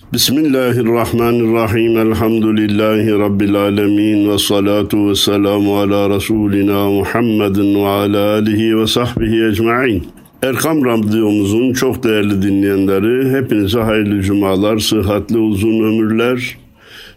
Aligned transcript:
Bismillahirrahmanirrahim. 0.00 1.98
Elhamdülillahi 1.98 3.12
Rabbil 3.12 3.54
alemin. 3.54 4.30
Ve 4.30 4.38
salatu 4.38 5.08
ve 5.08 5.14
selamu 5.14 5.78
ala 5.78 6.10
Resulina 6.10 6.90
Muhammedin 6.90 7.74
ve 7.74 7.88
ala 7.88 8.34
alihi 8.34 8.78
ve 8.78 8.86
sahbihi 8.86 9.44
ecma'in. 9.44 10.06
Erkam 10.42 10.84
Radyomuzun 10.84 11.72
çok 11.72 12.04
değerli 12.04 12.42
dinleyenleri, 12.42 13.32
hepinize 13.32 13.80
hayırlı 13.80 14.22
cumalar, 14.22 14.78
sıhhatli 14.78 15.38
uzun 15.38 15.80
ömürler, 15.84 16.56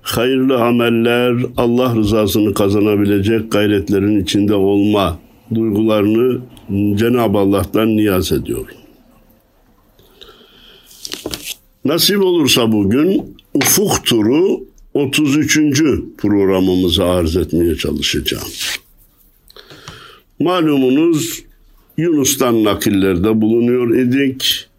hayırlı 0.01 0.63
ameller, 0.63 1.35
Allah 1.57 1.95
rızasını 1.95 2.53
kazanabilecek 2.53 3.51
gayretlerin 3.51 4.23
içinde 4.23 4.55
olma 4.55 5.19
duygularını 5.55 6.41
Cenab-ı 6.95 7.37
Allah'tan 7.37 7.87
niyaz 7.87 8.31
ediyorum. 8.31 8.82
Nasip 11.85 12.21
olursa 12.21 12.71
bugün 12.71 13.35
Ufuk 13.53 14.05
Turu 14.05 14.59
33. 14.93 15.57
programımızı 16.17 17.03
arz 17.03 17.37
etmeye 17.37 17.75
çalışacağım. 17.75 18.47
Malumunuz 20.39 21.43
Yunus'tan 21.97 22.63
nakillerde 22.63 23.41
bulunuyor 23.41 23.95
idik. 23.97 24.69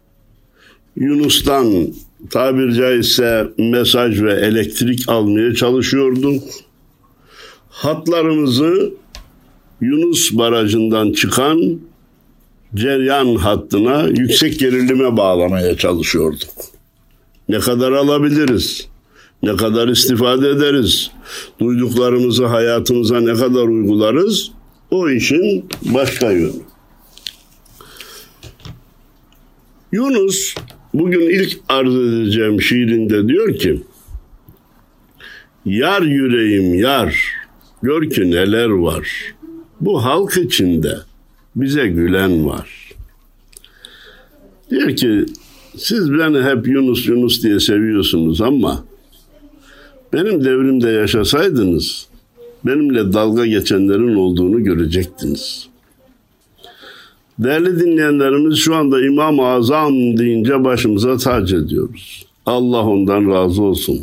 Yunus'tan 0.95 1.87
tabir 2.29 2.71
caizse 2.71 3.47
mesaj 3.57 4.21
ve 4.21 4.33
elektrik 4.33 5.09
almaya 5.09 5.55
çalışıyorduk. 5.55 6.43
Hatlarımızı 7.69 8.93
Yunus 9.81 10.33
barajından 10.33 11.13
çıkan 11.13 11.79
ceryan 12.75 13.35
hattına 13.35 14.07
yüksek 14.07 14.59
gerilime 14.59 15.17
bağlamaya 15.17 15.77
çalışıyorduk. 15.77 16.74
Ne 17.49 17.59
kadar 17.59 17.91
alabiliriz? 17.91 18.87
Ne 19.43 19.55
kadar 19.55 19.87
istifade 19.87 20.49
ederiz? 20.49 21.11
Duyduklarımızı 21.59 22.45
hayatımıza 22.45 23.19
ne 23.19 23.33
kadar 23.33 23.67
uygularız? 23.67 24.51
O 24.91 25.09
işin 25.09 25.65
başka 25.81 26.31
yönü. 26.31 26.51
Yunus 29.91 30.55
bugün 30.93 31.21
ilk 31.21 31.59
arz 31.69 31.95
edeceğim 31.95 32.61
şiirinde 32.61 33.27
diyor 33.27 33.55
ki 33.55 33.83
Yar 35.65 36.01
yüreğim 36.01 36.73
yar, 36.73 37.33
gör 37.81 38.09
ki 38.09 38.31
neler 38.31 38.69
var. 38.69 39.35
Bu 39.81 40.03
halk 40.03 40.37
içinde 40.37 40.95
bize 41.55 41.87
gülen 41.87 42.45
var. 42.45 42.91
Diyor 44.69 44.95
ki 44.95 45.25
siz 45.77 46.13
beni 46.13 46.43
hep 46.43 46.67
Yunus 46.67 47.07
Yunus 47.07 47.43
diye 47.43 47.59
seviyorsunuz 47.59 48.41
ama 48.41 48.83
benim 50.13 50.43
devrimde 50.43 50.89
yaşasaydınız 50.89 52.07
benimle 52.65 53.13
dalga 53.13 53.45
geçenlerin 53.45 54.15
olduğunu 54.15 54.63
görecektiniz. 54.63 55.67
Değerli 57.39 57.79
dinleyenlerimiz 57.79 58.57
şu 58.57 58.75
anda 58.75 59.05
İmam-ı 59.05 59.45
Azam 59.45 60.17
deyince 60.17 60.63
başımıza 60.63 61.17
tac 61.17 61.55
ediyoruz. 61.55 62.25
Allah 62.45 62.85
ondan 62.85 63.31
razı 63.31 63.61
olsun. 63.61 64.01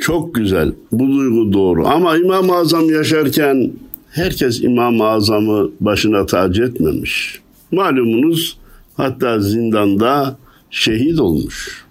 Çok 0.00 0.34
güzel. 0.34 0.72
Bu 0.92 1.06
duygu 1.06 1.52
doğru. 1.52 1.86
Ama 1.86 2.16
İmam-ı 2.16 2.56
Azam 2.56 2.90
yaşarken 2.90 3.72
herkes 4.10 4.62
İmam-ı 4.62 5.04
Azam'ı 5.04 5.70
başına 5.80 6.26
tac 6.26 6.62
etmemiş. 6.62 7.40
Malumunuz 7.72 8.58
hatta 8.96 9.40
zindanda 9.40 10.38
şehit 10.70 11.20
olmuş. 11.20 11.84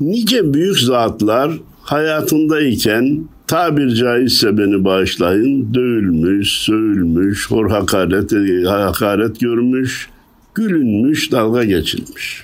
Nice 0.00 0.54
büyük 0.54 0.78
zatlar 0.78 1.52
hayatındayken 1.82 3.28
tabir 3.46 3.94
caizse 3.94 4.58
beni 4.58 4.84
bağışlayın 4.84 5.74
dövülmüş, 5.74 6.48
söylmüş, 6.48 7.50
hor 7.50 7.70
hakaret, 7.70 8.32
hakaret 8.66 9.40
görmüş, 9.40 10.08
gülünmüş, 10.54 11.32
dalga 11.32 11.64
geçilmiş. 11.64 12.42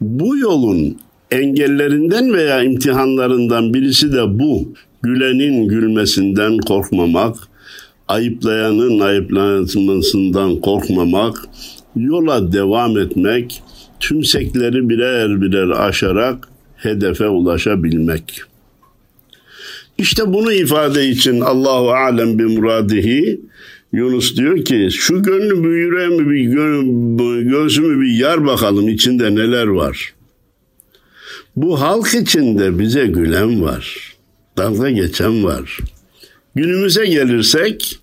Bu 0.00 0.36
yolun 0.36 0.96
engellerinden 1.30 2.32
veya 2.32 2.62
imtihanlarından 2.62 3.74
birisi 3.74 4.12
de 4.12 4.38
bu. 4.38 4.72
Gülenin 5.02 5.68
gülmesinden 5.68 6.58
korkmamak, 6.58 7.36
ayıplayanın 8.08 9.00
ayıplanmasından 9.00 10.60
korkmamak, 10.60 11.48
yola 11.96 12.52
devam 12.52 12.98
etmek, 12.98 13.62
tümsekleri 14.00 14.88
birer 14.88 15.40
birer 15.40 15.68
aşarak 15.68 16.48
hedefe 16.76 17.28
ulaşabilmek. 17.28 18.42
İşte 19.98 20.32
bunu 20.32 20.52
ifade 20.52 21.08
için 21.08 21.40
Allahu 21.40 21.90
alem 21.90 22.38
bi 22.38 22.42
muradihi 22.42 23.40
Yunus 23.92 24.36
diyor 24.36 24.64
ki 24.64 24.88
şu 24.92 25.22
gönlü 25.22 25.64
bir 25.64 25.76
yüreğimi 25.76 26.30
bir 26.30 26.44
gö 26.44 27.42
göğsümü 27.42 28.00
bir 28.02 28.18
yar 28.18 28.46
bakalım 28.46 28.88
içinde 28.88 29.34
neler 29.34 29.66
var. 29.66 30.14
Bu 31.56 31.80
halk 31.80 32.14
içinde 32.14 32.78
bize 32.78 33.06
gülen 33.06 33.62
var. 33.62 34.14
Dalga 34.56 34.90
geçen 34.90 35.44
var. 35.44 35.78
Günümüze 36.54 37.06
gelirsek 37.06 37.98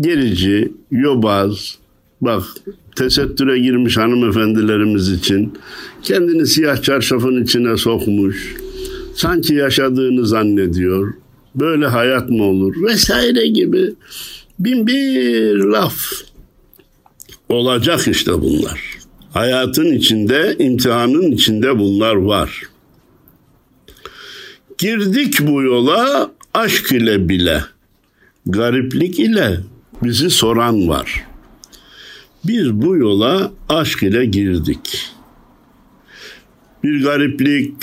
gerici, 0.00 0.72
yobaz, 0.90 1.78
bak 2.22 2.42
tesettüre 2.96 3.58
girmiş 3.58 3.96
hanımefendilerimiz 3.96 5.08
için 5.08 5.52
kendini 6.02 6.46
siyah 6.46 6.82
çarşafın 6.82 7.44
içine 7.44 7.76
sokmuş. 7.76 8.54
Sanki 9.14 9.54
yaşadığını 9.54 10.26
zannediyor. 10.26 11.14
Böyle 11.54 11.86
hayat 11.86 12.30
mı 12.30 12.42
olur? 12.42 12.74
Vesaire 12.88 13.46
gibi 13.46 13.94
bin 14.58 14.86
bir 14.86 15.54
laf 15.54 15.96
olacak 17.48 18.08
işte 18.08 18.32
bunlar. 18.32 18.98
Hayatın 19.32 19.92
içinde, 19.92 20.56
imtihanın 20.58 21.32
içinde 21.32 21.78
bunlar 21.78 22.14
var. 22.14 22.62
Girdik 24.78 25.40
bu 25.40 25.62
yola 25.62 26.30
aşk 26.54 26.92
ile 26.92 27.28
bile, 27.28 27.62
gariplik 28.46 29.18
ile 29.18 29.60
bizi 30.02 30.30
soran 30.30 30.88
var. 30.88 31.31
Biz 32.44 32.72
bu 32.72 32.96
yola 32.96 33.52
aşk 33.68 34.02
ile 34.02 34.24
girdik. 34.24 35.10
Bir 36.84 37.02
gariplik, 37.04 37.74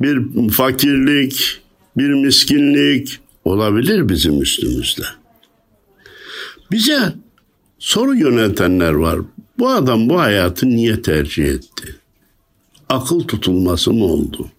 bir 0.00 0.48
fakirlik, 0.50 1.60
bir 1.96 2.08
miskinlik 2.08 3.20
olabilir 3.44 4.08
bizim 4.08 4.42
üstümüzde. 4.42 5.02
Bize 6.72 7.14
soru 7.78 8.14
yöneltenler 8.14 8.92
var. 8.92 9.20
Bu 9.58 9.68
adam 9.68 10.08
bu 10.08 10.20
hayatı 10.20 10.68
niye 10.68 11.02
tercih 11.02 11.44
etti? 11.44 11.96
Akıl 12.88 13.20
tutulması 13.20 13.92
mı 13.92 14.04
oldu? 14.04 14.50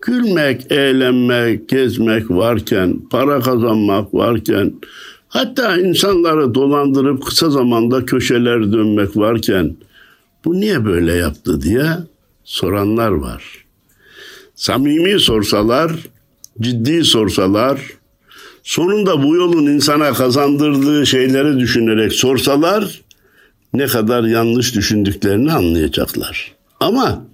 Gülmek, 0.00 0.72
eğlenmek, 0.72 1.68
gezmek 1.68 2.30
varken, 2.30 3.00
para 3.10 3.40
kazanmak 3.40 4.14
varken, 4.14 4.72
hatta 5.32 5.78
insanları 5.78 6.54
dolandırıp 6.54 7.24
kısa 7.26 7.50
zamanda 7.50 8.04
köşeler 8.04 8.72
dönmek 8.72 9.16
varken 9.16 9.76
bu 10.44 10.60
niye 10.60 10.84
böyle 10.84 11.12
yaptı 11.12 11.62
diye 11.62 11.86
soranlar 12.44 13.10
var. 13.10 13.64
Samimi 14.54 15.20
sorsalar, 15.20 15.92
ciddi 16.60 17.04
sorsalar, 17.04 17.80
sonunda 18.62 19.22
bu 19.22 19.36
yolun 19.36 19.66
insana 19.66 20.12
kazandırdığı 20.12 21.06
şeyleri 21.06 21.58
düşünerek 21.58 22.12
sorsalar 22.12 23.00
ne 23.74 23.86
kadar 23.86 24.24
yanlış 24.24 24.74
düşündüklerini 24.74 25.52
anlayacaklar. 25.52 26.52
Ama 26.80 27.26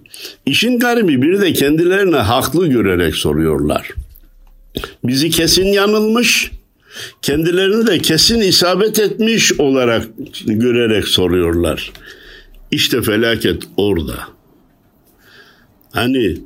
işin 0.45 0.79
garibi 0.79 1.21
bir 1.21 1.41
de 1.41 1.53
kendilerine 1.53 2.17
haklı 2.17 2.67
görerek 2.67 3.15
soruyorlar. 3.15 3.89
Bizi 5.03 5.29
kesin 5.29 5.65
yanılmış, 5.65 6.51
kendilerini 7.21 7.87
de 7.87 7.99
kesin 7.99 8.39
isabet 8.39 8.99
etmiş 8.99 9.59
olarak 9.59 10.07
görerek 10.45 11.07
soruyorlar. 11.07 11.91
İşte 12.71 13.01
felaket 13.01 13.63
orada. 13.77 14.15
Hani 15.91 16.37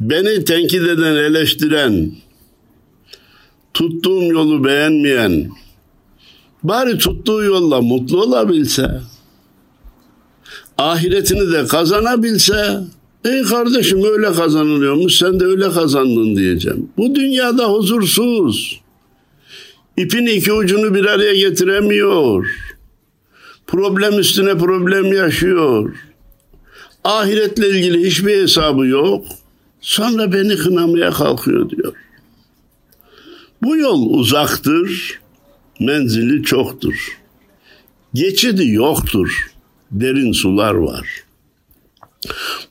beni 0.00 0.44
tenkit 0.44 0.82
eden, 0.82 1.16
eleştiren, 1.16 2.12
tuttuğum 3.74 4.22
yolu 4.22 4.64
beğenmeyen, 4.64 5.50
bari 6.62 6.98
tuttuğu 6.98 7.44
yolla 7.44 7.80
mutlu 7.80 8.22
olabilse, 8.22 9.00
ahiretini 10.78 11.52
de 11.52 11.66
kazanabilse, 11.66 12.80
ey 13.24 13.42
kardeşim 13.42 14.04
öyle 14.04 14.32
kazanılıyormuş, 14.32 15.16
sen 15.16 15.40
de 15.40 15.44
öyle 15.44 15.70
kazandın 15.70 16.36
diyeceğim. 16.36 16.88
Bu 16.96 17.14
dünyada 17.14 17.66
huzursuz. 17.66 18.83
İpin 19.96 20.26
iki 20.26 20.52
ucunu 20.52 20.94
bir 20.94 21.04
araya 21.04 21.34
getiremiyor. 21.34 22.46
Problem 23.66 24.18
üstüne 24.18 24.58
problem 24.58 25.12
yaşıyor. 25.12 25.94
Ahiretle 27.04 27.68
ilgili 27.68 28.06
hiçbir 28.06 28.42
hesabı 28.42 28.86
yok. 28.86 29.26
Sonra 29.80 30.32
beni 30.32 30.56
kınamaya 30.56 31.10
kalkıyor 31.10 31.70
diyor. 31.70 31.92
Bu 33.62 33.76
yol 33.76 34.10
uzaktır, 34.10 35.20
menzili 35.80 36.42
çoktur. 36.42 37.18
Geçidi 38.14 38.68
yoktur, 38.68 39.50
derin 39.90 40.32
sular 40.32 40.74
var. 40.74 41.24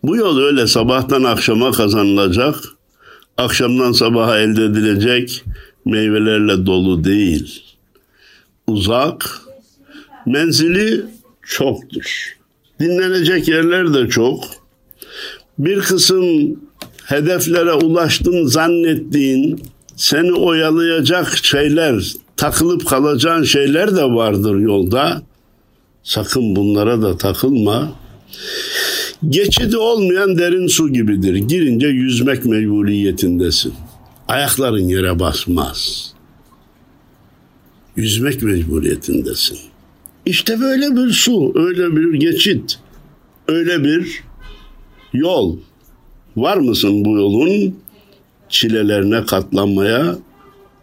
Bu 0.03 0.15
yol 0.15 0.39
öyle 0.39 0.67
sabahtan 0.67 1.23
akşama 1.23 1.71
kazanılacak, 1.71 2.55
akşamdan 3.37 3.91
sabaha 3.91 4.39
elde 4.39 4.63
edilecek 4.63 5.43
meyvelerle 5.85 6.65
dolu 6.65 7.03
değil. 7.03 7.63
Uzak, 8.67 9.41
menzili 10.25 11.05
çoktur. 11.41 12.37
Dinlenecek 12.79 13.47
yerler 13.47 13.93
de 13.93 14.09
çok. 14.09 14.43
Bir 15.59 15.79
kısım 15.79 16.55
hedeflere 17.05 17.73
ulaştın 17.73 18.45
zannettiğin, 18.45 19.61
seni 19.95 20.33
oyalayacak 20.33 21.37
şeyler, 21.43 22.03
takılıp 22.37 22.87
kalacağın 22.87 23.43
şeyler 23.43 23.95
de 23.95 24.03
vardır 24.03 24.59
yolda. 24.59 25.21
Sakın 26.03 26.55
bunlara 26.55 27.01
da 27.01 27.17
takılma. 27.17 27.91
Geçidi 29.29 29.77
olmayan 29.77 30.37
derin 30.37 30.67
su 30.67 30.93
gibidir. 30.93 31.35
Girince 31.35 31.87
yüzmek 31.87 32.45
mecburiyetindesin. 32.45 33.73
Ayakların 34.33 34.87
yere 34.87 35.19
basmaz. 35.19 36.13
Yüzmek 37.95 38.43
mecburiyetindesin. 38.43 39.59
İşte 40.25 40.61
böyle 40.61 40.95
bir 40.95 41.11
su, 41.11 41.51
öyle 41.55 41.95
bir 41.95 42.13
geçit, 42.19 42.79
öyle 43.47 43.83
bir 43.83 44.23
yol. 45.13 45.57
Var 46.35 46.57
mısın 46.57 47.05
bu 47.05 47.17
yolun 47.17 47.75
çilelerine 48.49 49.25
katlanmaya, 49.25 50.15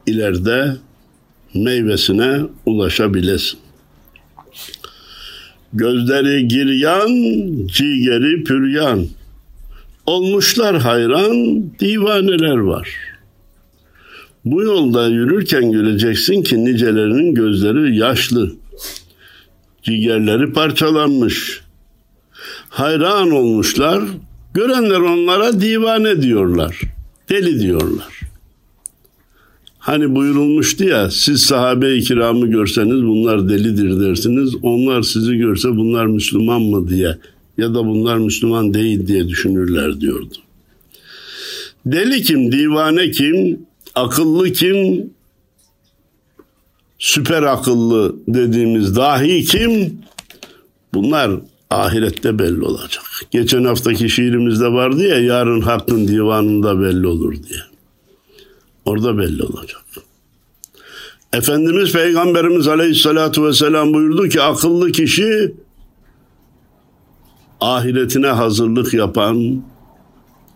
ileride 0.06 0.76
meyvesine 1.55 2.41
ulaşabilesin. 2.67 3.58
Gözleri 5.73 6.49
giryan, 6.49 7.08
cigeri 7.67 8.44
püryan. 8.44 9.06
Olmuşlar 10.06 10.79
hayran, 10.79 11.64
divaneler 11.81 12.56
var. 12.56 13.10
Bu 14.44 14.62
yolda 14.62 15.08
yürürken 15.08 15.72
göreceksin 15.72 16.42
ki 16.42 16.64
nicelerinin 16.64 17.34
gözleri 17.34 17.96
yaşlı. 17.96 18.52
Cigerleri 19.82 20.52
parçalanmış. 20.52 21.60
Hayran 22.69 23.31
olmuşlar. 23.31 24.02
Görenler 24.54 25.00
onlara 25.00 25.60
divane 25.60 26.22
diyorlar. 26.22 26.81
Deli 27.28 27.60
diyorlar. 27.60 28.20
Hani 29.78 30.14
buyurulmuştu 30.14 30.84
ya 30.84 31.10
siz 31.10 31.40
sahabe-i 31.40 32.00
kiramı 32.00 32.46
görseniz 32.46 33.02
bunlar 33.02 33.48
delidir 33.48 34.00
dersiniz. 34.00 34.54
Onlar 34.62 35.02
sizi 35.02 35.37
görse 35.37 35.69
bunlar 35.69 36.06
Müslüman 36.06 36.62
mı 36.62 36.88
diye 36.88 37.16
ya 37.58 37.75
da 37.75 37.87
bunlar 37.87 38.19
Müslüman 38.19 38.75
değil 38.75 39.06
diye 39.06 39.28
düşünürler 39.28 40.00
diyordu. 40.00 40.34
Deli 41.87 42.22
kim, 42.22 42.52
divane 42.52 43.10
kim, 43.10 43.66
akıllı 43.94 44.52
kim, 44.52 45.10
süper 46.98 47.42
akıllı 47.42 48.16
dediğimiz 48.28 48.96
dahi 48.96 49.44
kim? 49.44 49.98
Bunlar 50.94 51.31
ahirette 51.70 52.38
belli 52.38 52.64
olacak. 52.64 53.04
Geçen 53.31 53.64
haftaki 53.64 54.10
şiirimizde 54.10 54.72
vardı 54.72 55.02
ya 55.02 55.19
yarın 55.19 55.60
hakkın 55.60 56.08
divanında 56.08 56.81
belli 56.81 57.06
olur 57.06 57.32
diye. 57.32 57.60
Orada 58.84 59.19
belli 59.19 59.42
olacak. 59.42 59.82
Efendimiz 61.32 61.92
Peygamberimiz 61.92 62.69
Aleyhisselatü 62.69 63.44
Vesselam 63.44 63.94
buyurdu 63.94 64.28
ki 64.28 64.42
akıllı 64.42 64.92
kişi 64.92 65.54
ahiretine 67.60 68.26
hazırlık 68.26 68.94
yapan, 68.94 69.62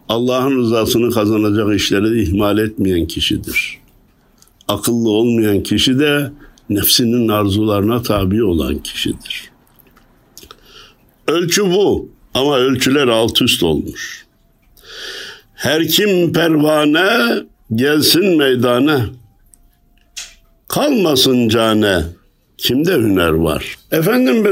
Allah'ın 0.08 0.58
rızasını 0.58 1.10
kazanacak 1.10 1.76
işleri 1.76 2.22
ihmal 2.22 2.58
etmeyen 2.58 3.06
kişidir. 3.06 3.78
Akıllı 4.68 5.10
olmayan 5.10 5.62
kişi 5.62 5.98
de 5.98 6.32
nefsinin 6.70 7.28
arzularına 7.28 8.02
tabi 8.02 8.44
olan 8.44 8.78
kişidir. 8.78 9.50
Ölçü 11.28 11.62
bu 11.62 12.08
ama 12.34 12.58
ölçüler 12.58 13.08
alt 13.08 13.42
üst 13.42 13.62
olmuş. 13.62 14.24
Her 15.54 15.88
kim 15.88 16.32
pervane 16.32 17.42
gelsin 17.74 18.36
meydana. 18.36 19.06
Kalmasın 20.68 21.48
cane. 21.48 22.02
Kimde 22.58 22.94
hüner 22.94 23.30
var? 23.30 23.78
Efendim 23.90 24.44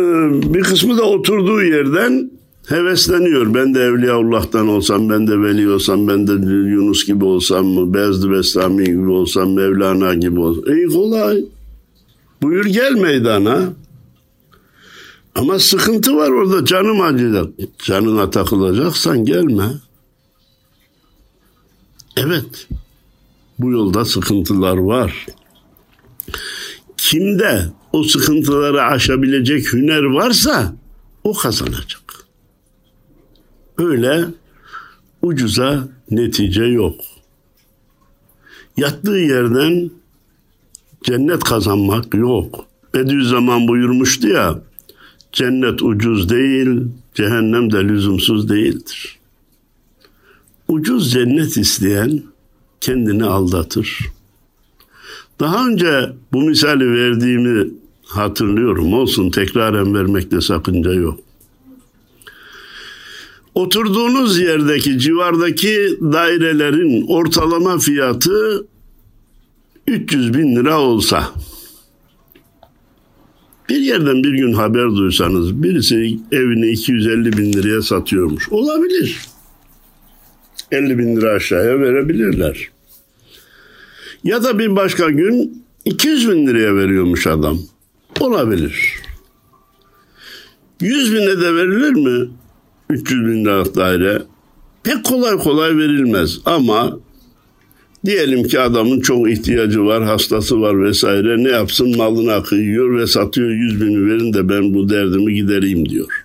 bir 0.55 0.61
kısmı 0.63 0.99
da 0.99 1.03
oturduğu 1.03 1.63
yerden 1.63 2.31
hevesleniyor. 2.69 3.55
Ben 3.55 3.75
de 3.75 3.81
Evliyaullah'tan 3.81 4.69
olsam, 4.69 5.09
ben 5.11 5.27
de 5.27 5.43
Veli 5.43 5.71
olsam, 5.71 6.09
ben 6.09 6.27
de 6.27 6.33
Yunus 6.71 7.07
gibi 7.07 7.25
olsam 7.25 7.67
mı, 7.67 7.95
Bestami 7.95 8.85
gibi 8.85 9.09
olsam, 9.09 9.53
Mevlana 9.53 10.15
gibi 10.15 10.41
olsam. 10.41 10.75
İyi 10.75 10.87
kolay. 10.87 11.45
Buyur 12.43 12.67
gel 12.67 12.93
meydana. 12.93 13.73
Ama 15.35 15.59
sıkıntı 15.59 16.17
var 16.17 16.31
orada 16.31 16.65
canım 16.65 17.01
acıyacak. 17.01 17.49
Canına 17.85 18.31
takılacaksan 18.31 19.25
gelme. 19.25 19.71
Evet. 22.17 22.69
Bu 23.59 23.71
yolda 23.71 24.05
sıkıntılar 24.05 24.77
var. 24.77 25.27
Kimde 26.97 27.73
o 27.93 28.05
sıkıntıları 28.05 28.83
aşabilecek 28.83 29.73
hüner 29.73 30.03
varsa 30.03 30.75
o 31.25 31.35
kazanacak. 31.35 32.02
Öyle 33.79 34.25
ucuza 35.23 35.89
netice 36.11 36.65
yok. 36.65 37.01
Yattığı 38.77 39.17
yerden 39.17 39.91
cennet 41.05 41.45
kazanmak 41.45 42.15
yok. 42.15 42.67
Bediüzzaman 42.95 43.69
buyurmuştu 43.69 44.29
ya, 44.29 44.61
cennet 45.33 45.83
ucuz 45.83 46.29
değil, 46.29 46.81
cehennem 47.15 47.73
de 47.73 47.85
lüzumsuz 47.85 48.49
değildir. 48.49 49.19
Ucuz 50.69 51.13
cennet 51.13 51.57
isteyen 51.57 52.23
kendini 52.81 53.25
aldatır. 53.25 53.99
Daha 55.41 55.69
önce 55.69 56.13
bu 56.33 56.43
misali 56.43 56.93
verdiğimi 56.93 57.71
hatırlıyorum. 58.05 58.93
Olsun 58.93 59.31
tekraren 59.31 59.95
vermekte 59.95 60.41
sakınca 60.41 60.93
yok. 60.93 61.21
Oturduğunuz 63.55 64.39
yerdeki 64.39 64.99
civardaki 64.99 65.99
dairelerin 66.01 67.07
ortalama 67.09 67.79
fiyatı 67.79 68.67
300 69.87 70.35
bin 70.35 70.57
lira 70.57 70.81
olsa 70.81 71.33
bir 73.69 73.81
yerden 73.81 74.25
bir 74.25 74.33
gün 74.33 74.53
haber 74.53 74.91
duysanız 74.91 75.63
birisi 75.63 76.19
evini 76.33 76.71
250 76.71 77.37
bin 77.37 77.53
liraya 77.53 77.83
satıyormuş. 77.83 78.49
Olabilir. 78.49 79.19
50 80.71 80.99
bin 80.99 81.17
lira 81.17 81.31
aşağıya 81.31 81.81
verebilirler. 81.81 82.69
Ya 84.25 84.45
da 84.45 84.59
bir 84.59 84.77
başka 84.77 85.11
gün 85.11 85.65
200 85.85 86.31
bin 86.31 86.47
liraya 86.47 86.77
veriyormuş 86.77 87.27
adam. 87.27 87.59
Olabilir. 88.21 88.95
100 90.81 91.13
bine 91.15 91.41
de 91.41 91.55
verilir 91.55 91.93
mi? 91.93 92.31
300 92.91 93.27
bin 93.27 93.45
liralık 93.45 93.77
daire. 93.77 94.23
Pek 94.83 95.05
kolay 95.05 95.37
kolay 95.37 95.77
verilmez 95.77 96.41
ama 96.45 96.99
diyelim 98.05 98.43
ki 98.43 98.61
adamın 98.61 99.01
çok 99.01 99.31
ihtiyacı 99.31 99.85
var, 99.85 100.05
hastası 100.05 100.61
var 100.61 100.83
vesaire. 100.83 101.45
Ne 101.45 101.49
yapsın 101.49 101.97
malını 101.97 102.33
akıyor 102.33 102.99
ve 102.99 103.07
satıyor 103.07 103.51
100 103.51 103.81
bini 103.81 104.07
verin 104.07 104.33
de 104.33 104.49
ben 104.49 104.75
bu 104.75 104.89
derdimi 104.89 105.35
gidereyim 105.35 105.89
diyor. 105.89 106.25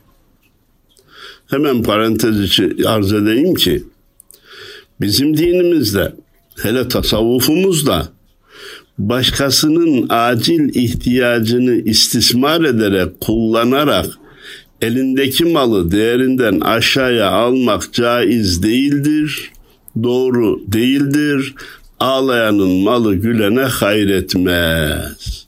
Hemen 1.48 1.84
parantez 1.84 2.42
içi 2.42 2.76
arz 2.86 3.14
edeyim 3.14 3.54
ki 3.56 3.84
bizim 5.02 5.38
dinimizde 5.38 6.14
hele 6.64 6.88
tasavvufumuzda 6.88 8.10
başkasının 8.98 10.06
acil 10.10 10.76
ihtiyacını 10.76 11.76
istismar 11.76 12.62
ederek, 12.62 13.22
kullanarak 13.22 14.06
elindeki 14.82 15.46
malı 15.46 15.92
değerinden 15.92 16.60
aşağıya 16.60 17.30
almak 17.30 17.94
caiz 17.94 18.64
değildir, 18.64 19.52
doğru 20.04 20.62
değildir. 20.68 21.54
Ağlayanın 22.00 22.70
malı 22.70 23.16
gülene 23.16 23.62
hayretmez. 23.62 25.48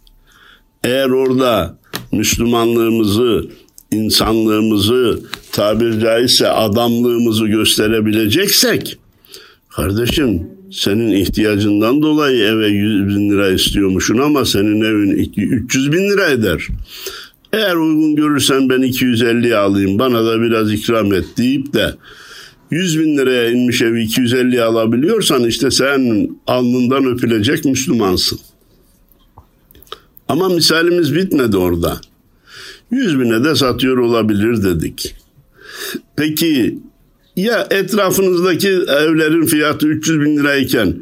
Eğer 0.84 1.10
orada 1.10 1.78
Müslümanlığımızı, 2.12 3.50
insanlığımızı, 3.92 5.20
tabir 5.52 6.02
caizse 6.02 6.48
adamlığımızı 6.50 7.46
gösterebileceksek 7.46 8.98
kardeşim 9.70 10.48
senin 10.72 11.12
ihtiyacından 11.12 12.02
dolayı 12.02 12.44
eve 12.44 12.68
100 12.68 13.08
bin 13.08 13.30
lira 13.30 13.50
istiyormuşsun 13.50 14.18
ama 14.18 14.46
senin 14.46 14.82
evin 14.82 15.12
300 15.38 15.92
bin 15.92 16.10
lira 16.10 16.28
eder. 16.30 16.68
Eğer 17.54 17.76
uygun 17.76 18.16
görürsen 18.16 18.70
ben 18.70 18.82
250 18.82 19.56
alayım 19.56 20.00
bana 20.00 20.26
da 20.26 20.42
biraz 20.42 20.74
ikram 20.74 21.14
et 21.14 21.26
deyip 21.38 21.74
de 21.74 21.96
100 22.72 23.00
bin 23.00 23.18
liraya 23.18 23.50
inmiş 23.52 23.82
evi 23.82 24.04
250 24.04 24.64
alabiliyorsan 24.64 25.44
işte 25.44 25.72
sen 25.72 26.30
alnından 26.48 27.06
öpülecek 27.06 27.66
Müslümansın. 27.66 28.40
Ama 30.28 30.50
misalimiz 30.50 31.16
bitmedi 31.16 31.58
orada. 31.58 32.02
100 32.92 33.20
bine 33.20 33.44
de 33.44 33.56
satıyor 33.56 33.98
olabilir 33.98 34.64
dedik. 34.64 35.16
Peki 36.16 36.80
ya 37.36 37.68
etrafınızdaki 37.72 38.68
evlerin 38.70 39.46
fiyatı 39.46 39.88
300 39.88 40.22
bin 40.22 40.38
lirayken 40.38 40.96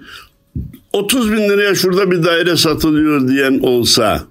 30 0.93 1.31
bin 1.31 1.49
liraya 1.49 1.75
şurada 1.75 2.11
bir 2.11 2.23
daire 2.23 2.57
satılıyor 2.57 3.27
diyen 3.27 3.59
olsa 3.59 4.23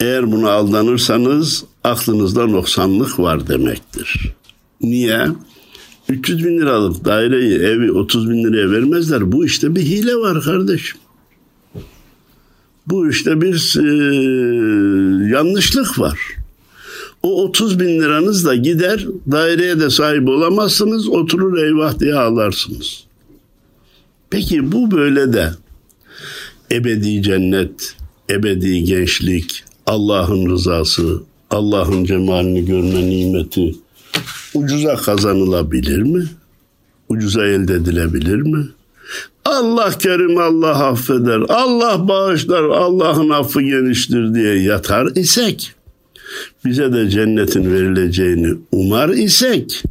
eğer 0.00 0.32
buna 0.32 0.50
aldanırsanız 0.50 1.64
aklınızda 1.84 2.46
noksanlık 2.46 3.18
var 3.18 3.48
demektir. 3.48 4.34
Niye? 4.80 5.26
300 6.08 6.44
bin 6.44 6.58
liralık 6.58 7.04
daireyi, 7.04 7.58
evi 7.58 7.92
30 7.92 8.30
bin 8.30 8.44
liraya 8.44 8.70
vermezler. 8.70 9.32
Bu 9.32 9.46
işte 9.46 9.76
bir 9.76 9.82
hile 9.82 10.16
var 10.16 10.42
kardeşim. 10.42 10.98
Bu 12.86 13.10
işte 13.10 13.40
bir 13.40 13.76
e, 13.78 13.86
yanlışlık 15.28 15.98
var. 15.98 16.18
O 17.22 17.42
30 17.42 17.80
bin 17.80 18.00
liranız 18.00 18.44
da 18.44 18.54
gider, 18.54 19.06
daireye 19.30 19.80
de 19.80 19.90
sahip 19.90 20.28
olamazsınız, 20.28 21.08
oturur 21.08 21.58
eyvah 21.58 21.98
diye 21.98 22.14
ağlarsınız. 22.14 23.04
Peki 24.30 24.72
bu 24.72 24.90
böyle 24.90 25.32
de 25.32 25.50
ebedi 26.72 27.22
cennet, 27.22 27.96
ebedi 28.30 28.84
gençlik, 28.84 29.64
Allah'ın 29.86 30.50
rızası, 30.50 31.22
Allah'ın 31.50 32.04
cemalini 32.04 32.64
görme 32.64 33.10
nimeti 33.10 33.74
ucuza 34.54 34.96
kazanılabilir 34.96 36.02
mi? 36.02 36.24
Ucuza 37.08 37.46
elde 37.46 37.74
edilebilir 37.74 38.42
mi? 38.42 38.66
Allah 39.44 39.90
kerim 39.98 40.38
Allah 40.38 40.86
affeder, 40.86 41.40
Allah 41.48 42.08
bağışlar, 42.08 42.62
Allah'ın 42.62 43.30
affı 43.30 43.62
geniştir 43.62 44.34
diye 44.34 44.62
yatar 44.62 45.06
isek, 45.16 45.72
bize 46.64 46.92
de 46.92 47.10
cennetin 47.10 47.72
verileceğini 47.72 48.54
umar 48.72 49.08
isek, 49.08 49.82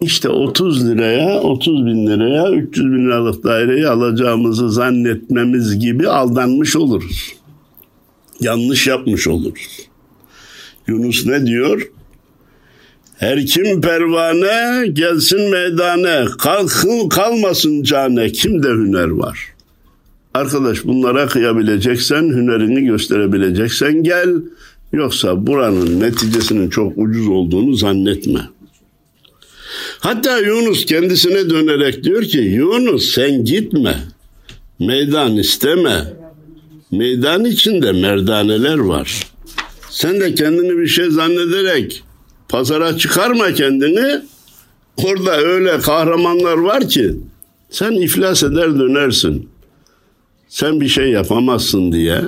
işte 0.00 0.28
30 0.28 0.88
liraya, 0.88 1.40
30 1.40 1.86
bin 1.86 2.06
liraya, 2.06 2.50
300 2.50 2.86
bin 2.86 3.06
liralık 3.06 3.44
daireyi 3.44 3.88
alacağımızı 3.88 4.70
zannetmemiz 4.70 5.78
gibi 5.78 6.08
aldanmış 6.08 6.76
oluruz 6.76 7.39
yanlış 8.40 8.86
yapmış 8.86 9.28
oluruz. 9.28 9.88
Yunus 10.86 11.26
ne 11.26 11.46
diyor? 11.46 11.90
Her 13.16 13.46
kim 13.46 13.80
pervane 13.80 14.86
gelsin 14.86 15.50
meydane, 15.50 16.24
kalkın 16.38 17.08
kalmasın 17.08 17.82
cane, 17.82 18.32
kimde 18.32 18.68
hüner 18.68 19.08
var. 19.08 19.38
Arkadaş 20.34 20.84
bunlara 20.84 21.26
kıyabileceksen, 21.26 22.22
hünerini 22.22 22.84
gösterebileceksen 22.84 24.02
gel. 24.02 24.28
Yoksa 24.92 25.46
buranın 25.46 26.00
neticesinin 26.00 26.70
çok 26.70 26.92
ucuz 26.98 27.28
olduğunu 27.28 27.74
zannetme. 27.74 28.40
Hatta 29.98 30.38
Yunus 30.38 30.84
kendisine 30.84 31.50
dönerek 31.50 32.04
diyor 32.04 32.22
ki 32.22 32.38
Yunus 32.38 33.10
sen 33.10 33.44
gitme. 33.44 33.96
Meydan 34.78 35.36
isteme 35.36 36.19
meydan 36.90 37.44
içinde 37.44 37.92
merdaneler 37.92 38.78
var. 38.78 39.26
Sen 39.90 40.20
de 40.20 40.34
kendini 40.34 40.78
bir 40.78 40.86
şey 40.86 41.10
zannederek 41.10 42.02
pazara 42.48 42.96
çıkarma 42.96 43.52
kendini. 43.52 44.22
Orada 44.96 45.36
öyle 45.36 45.78
kahramanlar 45.78 46.56
var 46.56 46.88
ki 46.88 47.14
sen 47.70 47.92
iflas 47.92 48.42
eder 48.42 48.78
dönersin. 48.78 49.48
Sen 50.48 50.80
bir 50.80 50.88
şey 50.88 51.10
yapamazsın 51.10 51.92
diye 51.92 52.20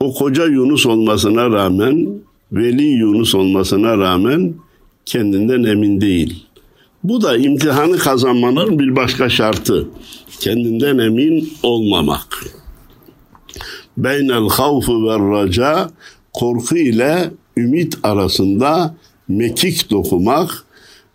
o 0.00 0.14
koca 0.14 0.46
Yunus 0.46 0.86
olmasına 0.86 1.50
rağmen 1.50 2.08
Veli 2.52 2.82
Yunus 2.82 3.34
olmasına 3.34 3.98
rağmen 3.98 4.54
kendinden 5.06 5.62
emin 5.62 6.00
değil. 6.00 6.46
Bu 7.04 7.22
da 7.22 7.36
imtihanı 7.36 7.98
kazanmanın 7.98 8.78
bir 8.78 8.96
başka 8.96 9.28
şartı. 9.28 9.88
Kendinden 10.40 10.98
emin 10.98 11.52
olmamak 11.62 12.44
beynel 14.04 14.48
havfu 14.48 15.08
ve 15.08 15.18
raca 15.18 15.90
korku 16.32 16.76
ile 16.76 17.30
ümit 17.56 17.98
arasında 18.02 18.94
mekik 19.28 19.90
dokumak 19.90 20.64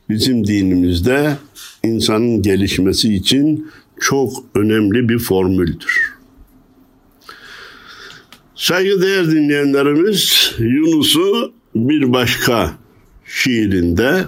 bizim 0.10 0.48
dinimizde 0.48 1.38
insanın 1.84 2.42
gelişmesi 2.42 3.14
için 3.14 3.72
çok 4.00 4.34
önemli 4.56 5.10
bir 5.10 5.20
formüldür. 5.20 6.16
Saygıdeğer 8.56 9.32
dinleyenlerimiz 9.32 10.52
Yunus'u 10.60 11.54
bir 11.76 12.14
başka 12.14 12.72
şiirinde 13.26 14.26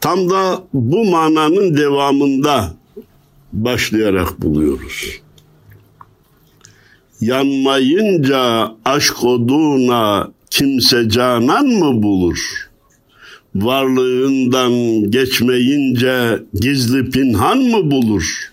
tam 0.00 0.30
da 0.30 0.64
bu 0.72 1.04
mananın 1.04 1.76
devamında 1.76 2.74
başlayarak 3.52 4.42
buluyoruz 4.42 5.23
yanmayınca 7.26 8.68
aşk 8.84 9.24
oduna 9.24 10.30
kimse 10.50 11.08
canan 11.08 11.66
mı 11.66 12.02
bulur? 12.02 12.38
Varlığından 13.54 14.72
geçmeyince 15.10 16.42
gizli 16.54 17.10
pinhan 17.10 17.58
mı 17.58 17.90
bulur? 17.90 18.52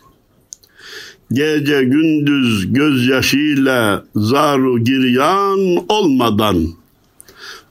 Gece 1.34 1.84
gündüz 1.84 2.74
gözyaşıyla 2.74 4.06
zaru 4.16 4.84
giryan 4.84 5.60
olmadan 5.90 6.68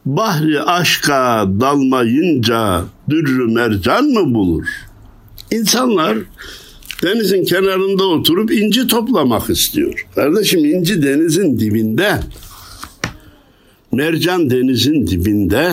bahri 0.06 0.62
aşka 0.62 1.46
dalmayınca 1.60 2.84
dürrü 3.10 3.52
mercan 3.52 4.04
mı 4.04 4.34
bulur? 4.34 4.66
İnsanlar 5.50 6.18
denizin 7.02 7.44
kenarında 7.44 8.04
oturup 8.04 8.52
inci 8.52 8.86
toplamak 8.86 9.50
istiyor. 9.50 10.06
Kardeşim 10.14 10.64
inci 10.64 11.02
denizin 11.02 11.58
dibinde. 11.58 12.20
Mercan 13.92 14.50
denizin 14.50 15.06
dibinde. 15.06 15.72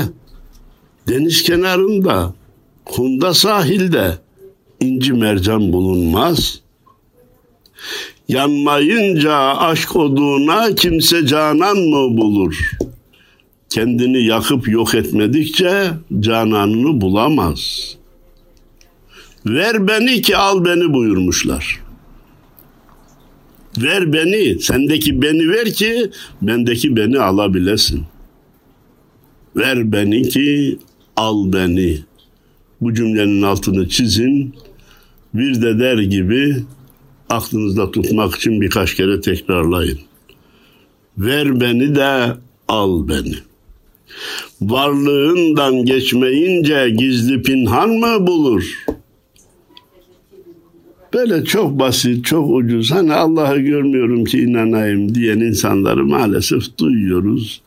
Deniz 1.07 1.43
kenarında, 1.43 2.33
kumda 2.85 3.33
sahilde 3.33 4.17
inci 4.79 5.13
mercan 5.13 5.73
bulunmaz. 5.73 6.61
Yanmayınca 8.27 9.33
aşk 9.37 9.95
oduna 9.95 10.75
kimse 10.75 11.27
canan 11.27 11.77
mı 11.77 12.17
bulur? 12.17 12.71
Kendini 13.69 14.25
yakıp 14.25 14.67
yok 14.67 14.95
etmedikçe 14.95 15.89
cananını 16.19 17.01
bulamaz.'' 17.01 18.06
Ver 19.49 19.87
beni 19.87 20.21
ki 20.21 20.37
al 20.37 20.65
beni 20.65 20.93
buyurmuşlar. 20.93 21.79
Ver 23.77 24.13
beni, 24.13 24.59
sendeki 24.59 25.21
beni 25.21 25.49
ver 25.49 25.73
ki 25.73 26.11
bendeki 26.41 26.95
beni 26.95 27.19
alabilesin. 27.19 28.03
Ver 29.55 29.91
beni 29.91 30.29
ki 30.29 30.79
al 31.15 31.53
beni. 31.53 31.99
Bu 32.81 32.93
cümlenin 32.93 33.41
altını 33.41 33.89
çizin. 33.89 34.55
Bir 35.33 35.61
de 35.61 35.79
der 35.79 35.97
gibi 35.97 36.55
aklınızda 37.29 37.91
tutmak 37.91 38.35
için 38.35 38.61
birkaç 38.61 38.95
kere 38.95 39.21
tekrarlayın. 39.21 39.99
Ver 41.17 41.59
beni 41.59 41.95
de 41.95 42.33
al 42.67 43.07
beni. 43.07 43.35
Varlığından 44.61 45.85
geçmeyince 45.85 46.89
gizli 46.89 47.41
pinhan 47.41 47.89
mı 47.89 48.27
bulur?'' 48.27 48.96
Böyle 51.13 51.45
çok 51.45 51.79
basit, 51.79 52.25
çok 52.25 52.51
ucuz. 52.51 52.91
Hani 52.91 53.13
Allah'ı 53.13 53.59
görmüyorum 53.59 54.25
ki 54.25 54.39
inanayım 54.39 55.15
diyen 55.15 55.39
insanları 55.39 56.05
maalesef 56.05 56.77
duyuyoruz. 56.77 57.61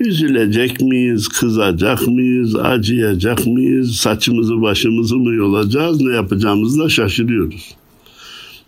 Üzülecek 0.00 0.80
miyiz, 0.80 1.28
kızacak 1.28 2.08
mıyız, 2.08 2.56
acıyacak 2.56 3.46
mıyız, 3.46 3.96
saçımızı 3.96 4.62
başımızı 4.62 5.16
mı 5.16 5.34
yolacağız, 5.34 6.00
ne 6.00 6.14
yapacağımızı 6.14 6.84
da 6.84 6.88
şaşırıyoruz. 6.88 7.74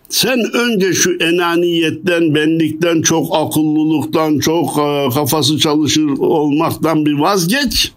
Sen 0.08 0.38
önce 0.54 0.92
şu 0.92 1.16
enaniyetten, 1.20 2.34
benlikten, 2.34 3.02
çok 3.02 3.36
akıllılıktan, 3.36 4.38
çok 4.38 4.78
e, 4.78 5.08
kafası 5.14 5.58
çalışır 5.58 6.08
olmaktan 6.18 7.06
bir 7.06 7.12
vazgeç. 7.12 7.92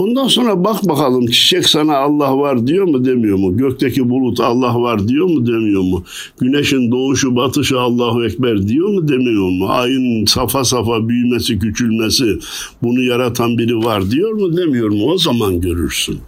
Ondan 0.00 0.28
sonra 0.28 0.64
bak 0.64 0.88
bakalım 0.88 1.26
çiçek 1.26 1.68
sana 1.68 1.96
Allah 1.96 2.38
var 2.38 2.66
diyor 2.66 2.84
mu 2.84 3.04
demiyor 3.04 3.38
mu? 3.38 3.56
Gökteki 3.56 4.10
bulut 4.10 4.40
Allah 4.40 4.80
var 4.80 5.08
diyor 5.08 5.26
mu 5.26 5.46
demiyor 5.46 5.82
mu? 5.82 6.04
Güneşin 6.40 6.90
doğuşu 6.90 7.36
batışı 7.36 7.80
Allahu 7.80 8.24
Ekber 8.24 8.68
diyor 8.68 8.88
mu 8.88 9.08
demiyor 9.08 9.50
mu? 9.50 9.68
Ayın 9.68 10.26
safa 10.26 10.64
safa 10.64 11.08
büyümesi 11.08 11.58
küçülmesi 11.58 12.38
bunu 12.82 13.02
yaratan 13.02 13.58
biri 13.58 13.76
var 13.76 14.10
diyor 14.10 14.32
mu 14.32 14.56
demiyor 14.56 14.88
mu? 14.88 15.04
O 15.04 15.18
zaman 15.18 15.60
görürsün. 15.60 16.18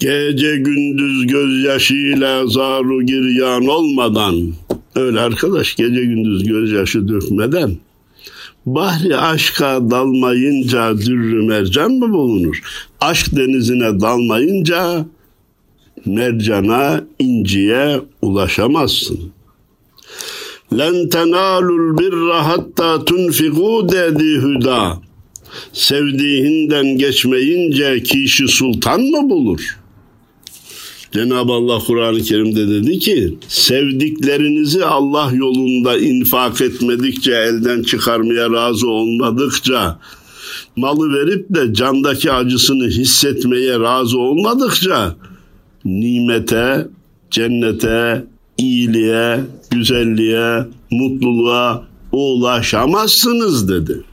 Gece 0.00 0.56
gündüz 0.56 1.26
gözyaşıyla 1.26 2.46
zaru 2.46 3.02
giryan 3.02 3.66
olmadan 3.66 4.52
öyle 4.94 5.20
arkadaş 5.20 5.76
gece 5.76 6.04
gündüz 6.04 6.44
gözyaşı 6.44 7.08
dökmeden 7.08 7.76
Bahri 8.66 9.16
aşka 9.16 9.90
dalmayınca 9.90 10.98
dürrü 10.98 11.46
mercan 11.46 11.92
mı 11.92 12.12
bulunur? 12.12 12.62
Aşk 13.00 13.36
denizine 13.36 14.00
dalmayınca 14.00 15.06
mercana, 16.06 17.04
inciye 17.18 18.00
ulaşamazsın. 18.22 19.32
Len 20.78 21.08
tenalul 21.08 21.98
birra 21.98 22.46
hatta 22.46 23.04
tunfiku 23.04 23.88
dedi 23.92 24.24
hüda. 24.24 24.98
Sevdiğinden 25.72 26.98
geçmeyince 26.98 28.02
kişi 28.02 28.48
sultan 28.48 29.00
mı 29.00 29.30
bulur? 29.30 29.78
Cenab-ı 31.12 31.52
Allah 31.52 31.78
Kur'an-ı 31.78 32.22
Kerim'de 32.22 32.68
dedi 32.68 32.98
ki 32.98 33.38
sevdiklerinizi 33.48 34.84
Allah 34.84 35.30
yolunda 35.34 35.98
infak 35.98 36.60
etmedikçe 36.60 37.32
elden 37.32 37.82
çıkarmaya 37.82 38.50
razı 38.50 38.88
olmadıkça 38.88 39.98
malı 40.76 41.12
verip 41.12 41.46
de 41.50 41.74
candaki 41.74 42.32
acısını 42.32 42.88
hissetmeye 42.88 43.80
razı 43.80 44.18
olmadıkça 44.18 45.16
nimete, 45.84 46.88
cennete, 47.30 48.24
iyiliğe, 48.58 49.40
güzelliğe, 49.70 50.66
mutluluğa 50.90 51.88
ulaşamazsınız 52.12 53.68
dedi. 53.68 54.04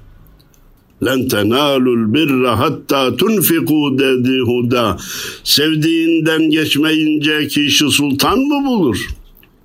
Len 1.04 1.28
tenalul 1.28 2.14
birra 2.14 2.60
hatta 2.60 3.16
tunfiku 3.16 4.00
dedi 4.00 4.40
huda. 4.40 4.98
Sevdiğinden 5.44 6.50
geçmeyince 6.50 7.48
kişi 7.48 7.90
sultan 7.90 8.40
mı 8.40 8.66
bulur? 8.66 9.08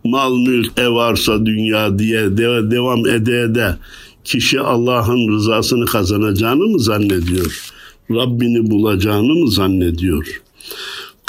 Mal 0.04 0.36
mülk 0.36 0.78
ev 0.78 0.94
varsa 0.94 1.46
dünya 1.46 1.98
diye 1.98 2.36
de 2.36 2.70
devam 2.70 3.06
ede 3.06 3.40
ede 3.40 3.76
kişi 4.24 4.60
Allah'ın 4.60 5.32
rızasını 5.32 5.86
kazanacağını 5.86 6.64
mı 6.64 6.80
zannediyor? 6.80 7.70
Rabbini 8.10 8.70
bulacağını 8.70 9.34
mı 9.34 9.50
zannediyor? 9.50 10.42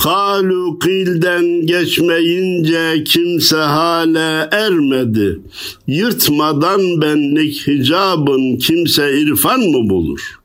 Kalu 0.03 0.79
kilden 0.79 1.65
geçmeyince 1.65 3.03
kimse 3.03 3.57
hale 3.57 4.49
ermedi. 4.51 5.39
Yırtmadan 5.87 7.01
benlik 7.01 7.67
hicabın 7.67 8.57
kimse 8.57 9.21
irfan 9.21 9.59
mı 9.59 9.89
bulur? 9.89 10.39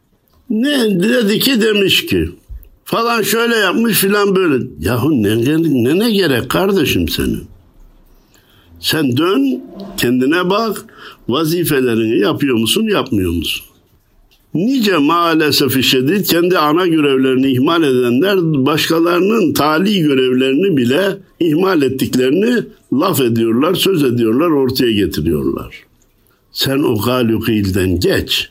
Ne 0.51 1.03
dedi 1.03 1.39
ki 1.39 1.61
demiş 1.61 2.07
ki 2.07 2.31
falan 2.85 3.23
şöyle 3.23 3.57
yapmış 3.57 3.99
filan 3.99 4.37
böyle. 4.37 4.65
Yahu 4.81 5.23
ne, 5.23 5.45
ne, 5.45 5.99
ne 5.99 6.11
gerek 6.11 6.49
kardeşim 6.49 7.09
senin? 7.09 7.45
Sen 8.81 9.17
dön 9.17 9.63
kendine 9.97 10.51
bak 10.51 10.85
vazifelerini 11.29 12.21
yapıyor 12.21 12.57
musun 12.57 12.83
yapmıyor 12.83 13.33
musun? 13.33 13.65
Nice 14.57 14.97
maalesef 14.97 15.85
şiddet 15.85 16.29
kendi 16.29 16.59
ana 16.59 16.87
görevlerini 16.87 17.53
ihmal 17.53 17.83
edenler 17.83 18.37
başkalarının 18.67 19.53
tali 19.53 20.01
görevlerini 20.01 20.77
bile 20.77 21.17
ihmal 21.41 21.83
ettiklerini 21.83 22.65
laf 22.93 23.21
ediyorlar, 23.21 23.75
söz 23.75 24.05
ediyorlar, 24.05 24.51
ortaya 24.51 24.93
getiriyorlar. 24.93 25.83
Sen 26.53 26.79
o 26.79 27.03
galukilden 27.03 28.01
geç. 28.01 28.51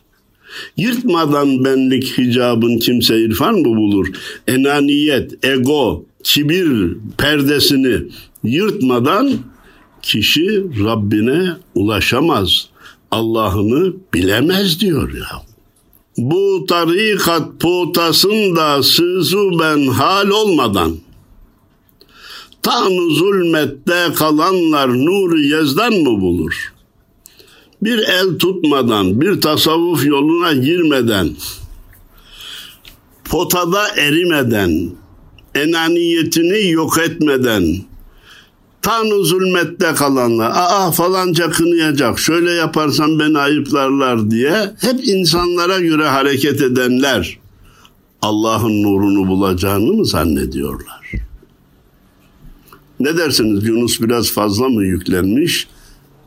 Yırtmadan 0.78 1.66
benlik 1.66 2.18
hicabın 2.18 2.78
kimse 2.78 3.20
irfan 3.20 3.56
mı 3.56 3.66
bulur? 3.66 4.08
Enaniyet, 4.48 5.46
ego, 5.46 6.06
kibir 6.24 6.98
perdesini 7.18 7.98
yırtmadan 8.44 9.32
kişi 10.02 10.64
Rabbine 10.84 11.50
ulaşamaz. 11.76 12.68
Allah'ını 13.12 13.94
bilemez 14.14 14.82
diyor 14.82 15.14
ya. 15.14 15.55
Bu 16.18 16.66
tarikat 16.70 17.60
putasında 17.60 18.84
sızı 18.84 19.50
ben 19.60 19.88
hal 19.88 20.30
olmadan 20.30 20.98
Tanrı 22.66 23.16
zulmette 23.16 24.08
kalanlar 24.16 24.90
nuru 24.90 25.40
yezdan 25.40 25.94
mı 25.94 26.22
bulur? 26.22 26.74
Bir 27.82 27.98
el 27.98 28.38
tutmadan, 28.40 29.22
bir 29.22 29.42
tasavvuf 29.42 30.06
yoluna 30.06 30.54
girmeden, 30.54 31.30
potada 33.26 33.88
erimeden, 33.88 34.90
enaniyetini 35.56 36.70
yok 36.72 36.98
etmeden, 36.98 37.64
Tanrı 38.86 39.26
zulmette 39.26 39.94
kalanlar, 39.94 40.52
aa 40.56 40.92
falanca 40.92 41.50
kınayacak, 41.50 42.20
şöyle 42.20 42.52
yaparsan 42.52 43.20
beni 43.20 43.40
ayıplarlar 43.40 44.32
diye 44.32 44.72
hep 44.82 45.08
insanlara 45.08 45.80
göre 45.80 46.08
hareket 46.08 46.62
edenler 46.62 47.40
Allah'ın 48.22 48.84
nurunu 48.84 49.28
bulacağını 49.28 49.94
mı 49.94 50.06
zannediyorlar? 50.06 51.12
Ne 53.00 53.18
dersiniz 53.18 53.68
Yunus 53.68 54.02
biraz 54.02 54.32
fazla 54.32 54.70
mı 54.70 54.86
yüklenmiş? 54.86 55.68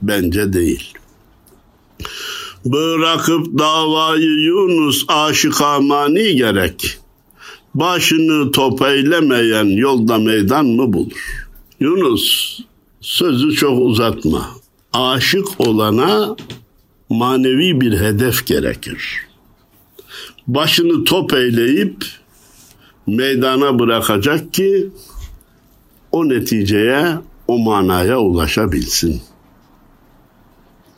Bence 0.03 0.53
değil. 0.53 0.93
Bırakıp 2.65 3.59
davayı 3.59 4.41
Yunus 4.41 5.05
aşıka 5.09 5.81
mani 5.81 6.37
gerek. 6.37 6.99
Başını 7.75 8.53
top 8.53 8.83
eylemeyen 8.83 9.77
yolda 9.77 10.19
meydan 10.19 10.67
mı 10.67 10.93
bulur? 10.93 11.48
Yunus 11.81 12.59
sözü 13.01 13.53
çok 13.53 13.81
uzatma. 13.81 14.49
Aşık 14.93 15.61
olana 15.61 16.37
manevi 17.09 17.81
bir 17.81 18.01
hedef 18.01 18.47
gerekir. 18.47 19.27
Başını 20.47 21.05
top 21.05 21.35
eyleyip 21.35 22.05
meydana 23.07 23.79
bırakacak 23.79 24.55
ki 24.55 24.91
o 26.13 26.29
neticeye, 26.29 27.19
o 27.49 27.59
manaya 27.59 28.19
ulaşabilsin. 28.21 29.23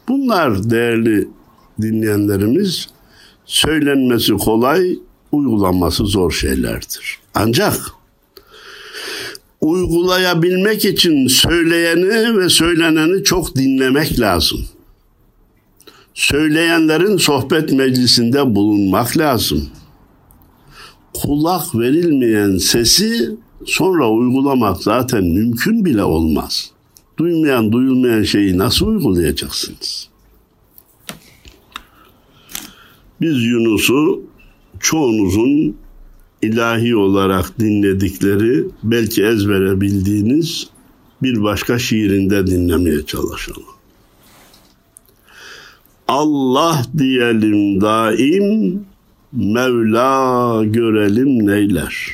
Bunlar 0.09 0.71
değerli 0.71 1.29
dinleyenlerimiz 1.83 2.89
söylenmesi 3.45 4.33
kolay, 4.33 4.99
uygulanması 5.33 6.07
zor 6.07 6.31
şeylerdir. 6.31 7.19
Ancak 7.35 8.00
uygulayabilmek 9.61 10.85
için 10.85 11.27
söyleyeni 11.27 12.39
ve 12.39 12.49
söyleneni 12.49 13.25
çok 13.25 13.57
dinlemek 13.57 14.21
lazım. 14.21 14.61
Söyleyenlerin 16.15 17.17
sohbet 17.17 17.73
meclisinde 17.73 18.55
bulunmak 18.55 19.17
lazım. 19.17 19.69
Kulak 21.15 21.75
verilmeyen 21.75 22.57
sesi 22.57 23.31
sonra 23.67 24.11
uygulamak 24.11 24.83
zaten 24.83 25.25
mümkün 25.25 25.85
bile 25.85 26.05
olmaz. 26.05 26.71
Duymayan, 27.19 27.73
duyulmayan 27.73 28.23
şeyi 28.23 28.59
nasıl 28.59 28.87
uygulayacaksınız? 28.87 30.09
Biz 33.21 33.45
Yunus'u 33.45 34.23
çoğunuzun 34.81 35.77
ilahi 36.43 36.97
olarak 36.97 37.59
dinledikleri, 37.61 38.65
belki 38.83 39.25
ezbere 39.25 39.81
bildiğiniz 39.81 40.67
bir 41.23 41.43
başka 41.43 41.79
şiirinde 41.79 42.47
dinlemeye 42.47 43.07
çalışalım. 43.07 43.65
Allah 46.09 46.83
diyelim 46.99 47.81
daim, 47.81 48.81
Mevla 49.33 50.65
görelim 50.65 51.47
neyler. 51.47 52.07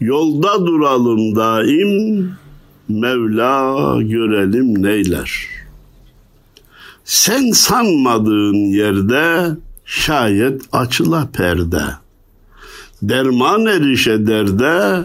Yolda 0.00 0.66
duralım 0.66 1.36
daim, 1.36 2.32
Mevla 2.88 4.02
görelim 4.02 4.82
neyler. 4.82 5.46
Sen 7.04 7.50
sanmadığın 7.50 8.54
yerde 8.54 9.56
şayet 9.84 10.62
açıla 10.72 11.28
perde.'' 11.32 12.09
Derman 13.02 13.66
erişe 13.66 14.26
derde 14.26 15.04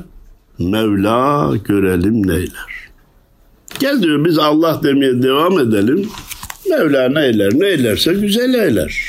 Mevla 0.60 1.54
görelim 1.66 2.28
neyler. 2.28 2.90
Gel 3.80 4.02
diyor 4.02 4.26
biz 4.26 4.38
Allah 4.38 4.80
demeye 4.84 5.24
devam 5.24 5.60
edelim. 5.60 6.10
Mevla 6.70 7.10
ne 7.10 7.26
eyler 7.26 7.54
ne 7.54 7.68
eylerse 7.68 8.14
güzel 8.14 8.54
eyler. 8.54 9.08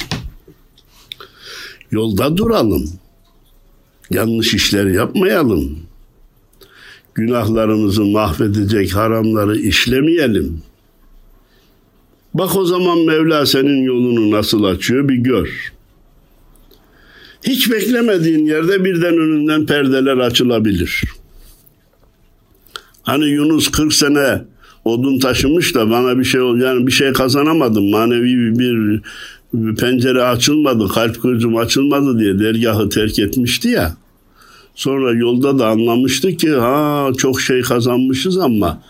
Yolda 1.90 2.36
duralım. 2.36 2.90
Yanlış 4.10 4.54
işler 4.54 4.86
yapmayalım. 4.86 5.78
Günahlarımızı 7.14 8.04
mahvedecek 8.04 8.94
haramları 8.94 9.58
işlemeyelim. 9.58 10.62
Bak 12.34 12.56
o 12.56 12.64
zaman 12.64 12.98
Mevla 12.98 13.46
senin 13.46 13.82
yolunu 13.82 14.30
nasıl 14.30 14.64
açıyor 14.64 15.08
bir 15.08 15.16
gör. 15.16 15.75
Hiç 17.46 17.70
beklemediğin 17.70 18.46
yerde 18.46 18.84
birden 18.84 19.18
önünden 19.18 19.66
perdeler 19.66 20.16
açılabilir. 20.16 21.02
Hani 23.02 23.24
Yunus 23.24 23.70
40 23.70 23.94
sene 23.94 24.44
odun 24.84 25.18
taşımış 25.18 25.74
da 25.74 25.90
bana 25.90 26.18
bir 26.18 26.24
şey 26.24 26.40
yani 26.40 26.86
bir 26.86 26.92
şey 26.92 27.12
kazanamadım. 27.12 27.90
Manevi 27.90 28.58
bir, 28.58 29.00
bir 29.54 29.76
pencere 29.76 30.22
açılmadı, 30.22 30.88
kalp 30.88 31.22
gözüm 31.22 31.56
açılmadı 31.56 32.18
diye 32.18 32.38
dergahı 32.38 32.88
terk 32.88 33.18
etmişti 33.18 33.68
ya. 33.68 33.96
Sonra 34.74 35.12
yolda 35.12 35.58
da 35.58 35.66
anlamıştı 35.66 36.36
ki 36.36 36.50
ha 36.50 37.08
çok 37.18 37.40
şey 37.40 37.62
kazanmışız 37.62 38.38
ama 38.38 38.82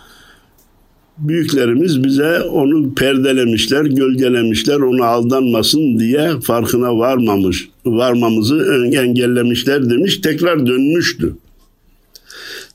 büyüklerimiz 1.19 2.05
bize 2.05 2.41
onu 2.41 2.95
perdelemişler, 2.95 3.85
gölgelemişler, 3.85 4.77
onu 4.77 5.05
aldanmasın 5.05 5.99
diye 5.99 6.41
farkına 6.41 6.99
varmamış, 6.99 7.69
varmamızı 7.87 8.89
engellemişler 8.95 9.91
demiş, 9.91 10.17
tekrar 10.17 10.67
dönmüştü. 10.67 11.35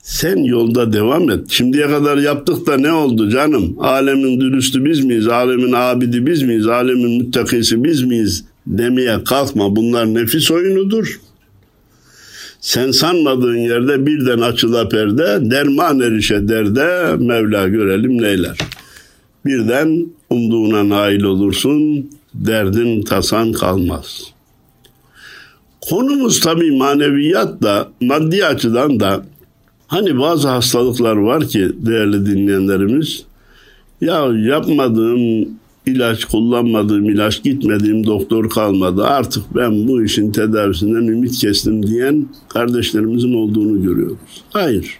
Sen 0.01 0.37
yolda 0.37 0.93
devam 0.93 1.29
et. 1.29 1.39
Şimdiye 1.49 1.87
kadar 1.87 2.17
yaptık 2.17 2.67
da 2.67 2.77
ne 2.77 2.91
oldu 2.93 3.29
canım? 3.29 3.75
Alemin 3.79 4.41
dürüstü 4.41 4.85
biz 4.85 5.05
miyiz? 5.05 5.27
Alemin 5.27 5.73
abidi 5.75 6.25
biz 6.25 6.41
miyiz? 6.43 6.67
Alemin 6.67 7.21
müttakisi 7.21 7.83
biz 7.83 8.03
miyiz? 8.03 8.45
Demeye 8.67 9.23
kalkma. 9.23 9.75
Bunlar 9.75 10.13
nefis 10.13 10.51
oyunudur. 10.51 11.19
Sen 12.61 12.91
sanmadığın 12.91 13.57
yerde 13.57 14.05
birden 14.05 14.39
açıla 14.39 14.89
perde, 14.89 15.51
derman 15.51 15.99
erişe 15.99 16.47
derde, 16.47 17.15
Mevla 17.23 17.67
görelim 17.67 18.21
neyler. 18.21 18.57
Birden 19.45 20.07
umduğuna 20.29 20.89
nail 20.89 21.23
olursun, 21.23 22.09
derdin 22.33 23.01
tasan 23.01 23.51
kalmaz. 23.51 24.23
Konumuz 25.81 26.39
tabii 26.39 26.77
maneviyat 26.77 27.63
da, 27.63 27.89
maddi 28.01 28.45
açıdan 28.45 28.99
da 28.99 29.23
Hani 29.91 30.19
bazı 30.19 30.47
hastalıklar 30.47 31.15
var 31.15 31.47
ki 31.47 31.71
değerli 31.75 32.25
dinleyenlerimiz 32.25 33.23
ya 34.01 34.27
yapmadığım 34.33 35.49
ilaç, 35.85 36.25
kullanmadığım 36.25 37.09
ilaç, 37.09 37.43
gitmediğim 37.43 38.05
doktor 38.05 38.49
kalmadı. 38.49 39.03
Artık 39.03 39.43
ben 39.55 39.87
bu 39.87 40.03
işin 40.03 40.31
tedavisinden 40.31 41.07
ümit 41.07 41.37
kestim 41.37 41.87
diyen 41.87 42.25
kardeşlerimizin 42.49 43.33
olduğunu 43.33 43.83
görüyoruz. 43.83 44.43
Hayır. 44.49 44.99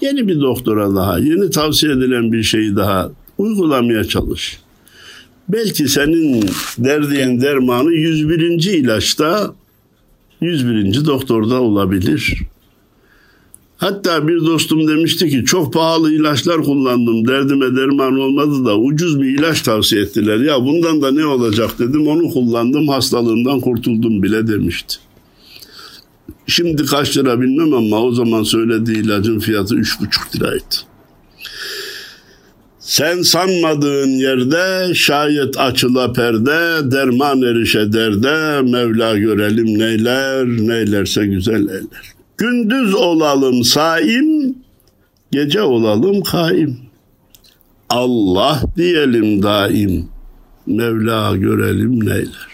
Yeni 0.00 0.28
bir 0.28 0.40
doktora 0.40 0.94
daha, 0.94 1.18
yeni 1.18 1.50
tavsiye 1.50 1.92
edilen 1.92 2.32
bir 2.32 2.42
şeyi 2.42 2.76
daha 2.76 3.10
uygulamaya 3.38 4.04
çalış. 4.04 4.60
Belki 5.48 5.88
senin 5.88 6.42
derdiğin 6.78 7.40
dermanı 7.40 7.92
101. 7.92 8.40
ilaçta 8.72 9.54
101. 10.40 11.04
doktorda 11.04 11.62
olabilir. 11.62 12.42
Hatta 13.84 14.28
bir 14.28 14.46
dostum 14.46 14.88
demişti 14.88 15.28
ki 15.28 15.44
çok 15.44 15.72
pahalı 15.72 16.12
ilaçlar 16.12 16.62
kullandım 16.62 17.28
derdime 17.28 17.76
derman 17.76 18.18
olmadı 18.18 18.64
da 18.64 18.78
ucuz 18.78 19.20
bir 19.20 19.38
ilaç 19.38 19.62
tavsiye 19.62 20.02
ettiler. 20.02 20.36
Ya 20.36 20.64
bundan 20.64 21.02
da 21.02 21.10
ne 21.10 21.26
olacak 21.26 21.78
dedim 21.78 22.08
onu 22.08 22.30
kullandım 22.30 22.88
hastalığımdan 22.88 23.60
kurtuldum 23.60 24.22
bile 24.22 24.46
demişti. 24.46 24.96
Şimdi 26.46 26.84
kaç 26.84 27.16
lira 27.16 27.40
bilmem 27.40 27.74
ama 27.74 28.02
o 28.02 28.12
zaman 28.12 28.42
söylediği 28.42 28.96
ilacın 28.96 29.38
fiyatı 29.38 29.74
üç 29.74 30.00
buçuk 30.00 30.36
liraydı. 30.36 30.74
Sen 32.78 33.22
sanmadığın 33.22 34.10
yerde 34.10 34.94
şayet 34.94 35.58
açıla 35.58 36.12
perde, 36.12 36.90
derman 36.90 37.42
erişe 37.42 37.92
derde, 37.92 38.62
Mevla 38.70 39.18
görelim 39.18 39.78
neyler, 39.78 40.46
neylerse 40.46 41.26
güzel 41.26 41.68
eyler. 41.68 42.13
Gündüz 42.38 42.94
olalım 42.94 43.64
saim, 43.64 44.58
gece 45.32 45.62
olalım 45.62 46.22
kaim. 46.22 46.78
Allah 47.88 48.62
diyelim 48.76 49.42
daim, 49.42 50.08
Mevla 50.66 51.36
görelim 51.36 52.06
neyler. 52.06 52.48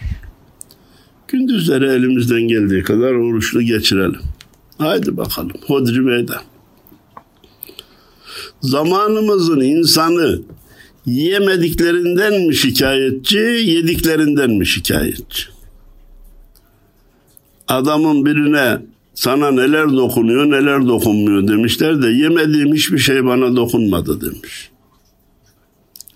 Gündüzleri 1.29 1.87
elimizden 1.87 2.43
geldiği 2.43 2.83
kadar 2.83 3.12
oruçlu 3.12 3.62
geçirelim. 3.62 4.21
Haydi 4.79 5.16
bakalım, 5.16 5.57
hodri 5.66 6.01
meydan. 6.01 6.43
Zamanımızın 8.61 9.61
insanı 9.61 10.43
yemediklerinden 11.07 12.47
mi 12.47 12.57
şikayetçi, 12.57 13.38
yediklerinden 13.66 14.51
mi 14.51 14.66
şikayetçi? 14.66 15.45
Adamın 17.69 18.27
birine 18.27 18.79
sana 19.14 19.51
neler 19.51 19.88
dokunuyor 19.88 20.46
neler 20.46 20.87
dokunmuyor 20.87 21.49
demişler 21.49 22.03
de 22.03 22.09
yemediğim 22.09 22.75
hiçbir 22.75 22.99
şey 22.99 23.25
bana 23.25 23.57
dokunmadı 23.57 24.20
demiş. 24.20 24.70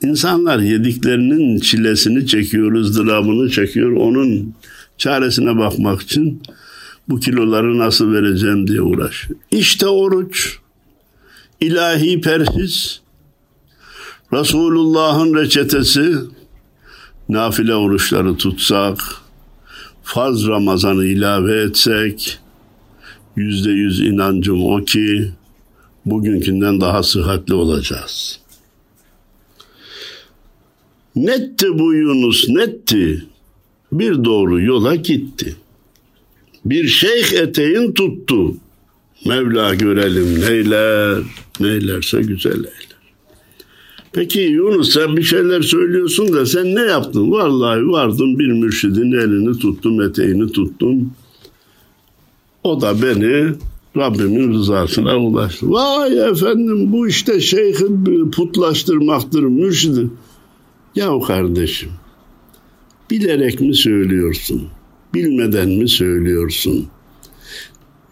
İnsanlar 0.02 0.58
yediklerinin 0.58 1.58
çilesini 1.58 2.26
çekiyor, 2.26 2.72
ızdırabını 2.72 3.50
çekiyor. 3.50 3.92
Onun 3.92 4.54
çaresine 4.98 5.58
bakmak 5.58 6.02
için 6.02 6.42
bu 7.08 7.20
kiloları 7.20 7.78
nasıl 7.78 8.12
vereceğim 8.12 8.66
diye 8.66 8.82
uğraşıyor. 8.82 9.40
İşte 9.50 9.86
oruç, 9.86 10.58
ilahi 11.60 12.20
perhiz, 12.20 13.00
Resulullah'ın 14.32 15.34
reçetesi, 15.34 16.14
nafile 17.28 17.74
oruçları 17.74 18.36
tutsak, 18.36 18.98
farz 20.02 20.46
Ramazan'ı 20.46 21.04
ilave 21.04 21.62
etsek, 21.62 22.38
yüzde 23.36 23.70
yüz 23.70 24.00
inancım 24.00 24.64
o 24.64 24.84
ki 24.84 25.30
bugünkünden 26.06 26.80
daha 26.80 27.02
sıhhatli 27.02 27.54
olacağız. 27.54 28.40
Netti 31.16 31.66
bu 31.78 31.94
Yunus 31.94 32.48
netti. 32.48 33.24
Bir 33.92 34.24
doğru 34.24 34.60
yola 34.60 34.94
gitti. 34.94 35.56
Bir 36.64 36.88
şeyh 36.88 37.32
eteğin 37.32 37.92
tuttu. 37.92 38.56
Mevla 39.26 39.74
görelim 39.74 40.40
neyler, 40.40 41.22
neylerse 41.60 42.22
güzel 42.22 42.58
eyler. 42.58 42.94
Peki 44.12 44.40
Yunus 44.40 44.92
sen 44.92 45.16
bir 45.16 45.22
şeyler 45.22 45.62
söylüyorsun 45.62 46.32
da 46.32 46.46
sen 46.46 46.74
ne 46.74 46.80
yaptın? 46.80 47.30
Vallahi 47.30 47.88
vardım 47.88 48.38
bir 48.38 48.52
mürşidin 48.52 49.12
elini 49.12 49.58
tuttum, 49.58 50.02
eteğini 50.02 50.52
tuttum. 50.52 51.12
O 52.64 52.80
da 52.80 53.02
beni 53.02 53.54
Rabbimin 53.96 54.52
rızasına 54.52 55.16
ulaştı. 55.16 55.70
Vay 55.70 56.30
efendim 56.30 56.92
bu 56.92 57.08
işte 57.08 57.40
şeyhi 57.40 57.74
putlaştırmaktır, 58.32 59.42
mürşidi. 59.42 60.10
Yahu 60.94 61.20
kardeşim, 61.20 61.90
bilerek 63.10 63.60
mi 63.60 63.74
söylüyorsun? 63.74 64.68
Bilmeden 65.14 65.68
mi 65.68 65.88
söylüyorsun? 65.88 66.86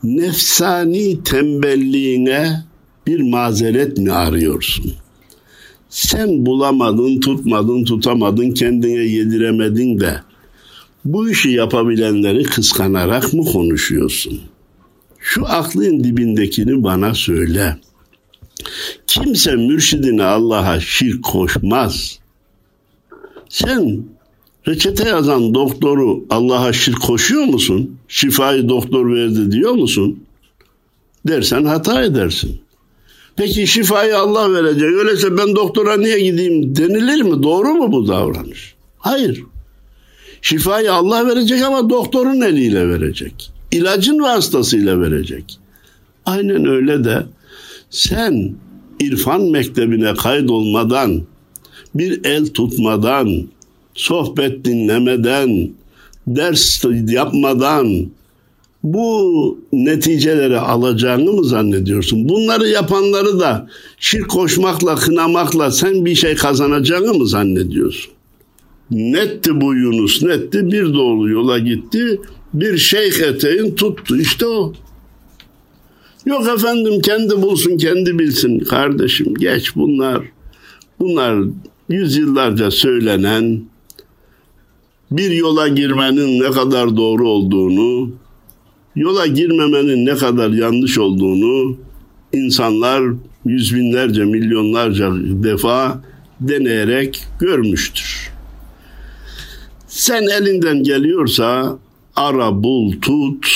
Nefsani 0.02 1.24
tembelliğine 1.24 2.64
bir 3.06 3.20
mazeret 3.20 3.98
mi 3.98 4.12
arıyorsun? 4.12 4.92
Sen 5.88 6.46
bulamadın, 6.46 7.20
tutmadın, 7.20 7.84
tutamadın, 7.84 8.50
kendine 8.50 9.04
yediremedin 9.04 10.00
de 10.00 10.20
bu 11.04 11.30
işi 11.30 11.50
yapabilenleri 11.50 12.42
kıskanarak 12.42 13.34
mı 13.34 13.44
konuşuyorsun? 13.44 14.40
Şu 15.18 15.46
aklın 15.46 16.04
dibindekini 16.04 16.82
bana 16.82 17.14
söyle. 17.14 17.76
Kimse 19.06 19.56
mürşidine 19.56 20.24
Allah'a 20.24 20.80
şirk 20.80 21.24
koşmaz. 21.24 22.18
Sen 23.48 24.04
reçete 24.68 25.08
yazan 25.08 25.54
doktoru 25.54 26.24
Allah'a 26.30 26.72
şirk 26.72 27.02
koşuyor 27.02 27.44
musun? 27.44 27.96
Şifayı 28.08 28.68
doktor 28.68 29.14
verdi 29.14 29.52
diyor 29.52 29.72
musun? 29.72 30.24
Dersen 31.26 31.64
hata 31.64 32.02
edersin. 32.02 32.60
Peki 33.36 33.66
şifayı 33.66 34.18
Allah 34.18 34.52
verecek. 34.52 34.82
Öyleyse 34.90 35.36
ben 35.36 35.56
doktora 35.56 35.96
niye 35.96 36.20
gideyim 36.20 36.76
denilir 36.76 37.22
mi? 37.22 37.42
Doğru 37.42 37.74
mu 37.74 37.92
bu 37.92 38.08
davranış? 38.08 38.74
Hayır. 38.98 39.44
Şifayı 40.42 40.92
Allah 40.92 41.26
verecek 41.26 41.62
ama 41.62 41.90
doktorun 41.90 42.40
eliyle 42.40 42.88
verecek. 42.88 43.52
İlacın 43.70 44.22
vasıtasıyla 44.22 45.00
verecek. 45.00 45.58
Aynen 46.26 46.66
öyle 46.66 47.04
de 47.04 47.26
sen 47.90 48.54
irfan 49.00 49.42
mektebine 49.42 50.14
kaydolmadan, 50.14 51.22
bir 51.94 52.24
el 52.24 52.46
tutmadan, 52.46 53.48
sohbet 53.94 54.64
dinlemeden, 54.64 55.70
ders 56.26 56.84
yapmadan 57.08 58.06
bu 58.82 59.58
neticeleri 59.72 60.58
alacağını 60.58 61.32
mı 61.32 61.44
zannediyorsun? 61.44 62.28
Bunları 62.28 62.68
yapanları 62.68 63.40
da 63.40 63.68
şirk 63.98 64.28
koşmakla, 64.28 64.94
kınamakla 64.94 65.70
sen 65.70 66.04
bir 66.04 66.14
şey 66.14 66.34
kazanacağını 66.34 67.14
mı 67.14 67.26
zannediyorsun? 67.28 68.12
Netti 68.90 69.60
bu 69.60 69.74
Yunus, 69.74 70.22
netti 70.22 70.72
bir 70.72 70.94
doğru 70.94 71.30
yola 71.30 71.58
gitti, 71.58 72.20
bir 72.54 72.78
şeyh 72.78 73.20
eteğin 73.20 73.74
tuttu. 73.74 74.20
İşte 74.20 74.46
o. 74.46 74.72
Yok 76.26 76.48
efendim 76.48 77.00
kendi 77.00 77.42
bulsun, 77.42 77.76
kendi 77.76 78.18
bilsin. 78.18 78.58
Kardeşim 78.58 79.34
geç 79.34 79.76
bunlar. 79.76 80.22
Bunlar 81.00 81.44
yüzyıllarca 81.88 82.70
söylenen 82.70 83.62
bir 85.10 85.30
yola 85.30 85.68
girmenin 85.68 86.40
ne 86.40 86.50
kadar 86.50 86.96
doğru 86.96 87.28
olduğunu, 87.28 88.10
yola 88.96 89.26
girmemenin 89.26 90.06
ne 90.06 90.14
kadar 90.14 90.50
yanlış 90.50 90.98
olduğunu 90.98 91.76
insanlar 92.32 93.02
yüz 93.44 93.74
binlerce, 93.74 94.24
milyonlarca 94.24 95.12
defa 95.18 96.02
deneyerek 96.40 97.24
görmüştür. 97.40 98.31
Sen 99.92 100.22
elinden 100.22 100.82
geliyorsa 100.82 101.78
ara, 102.16 102.62
bul, 102.62 102.92
tut 103.00 103.46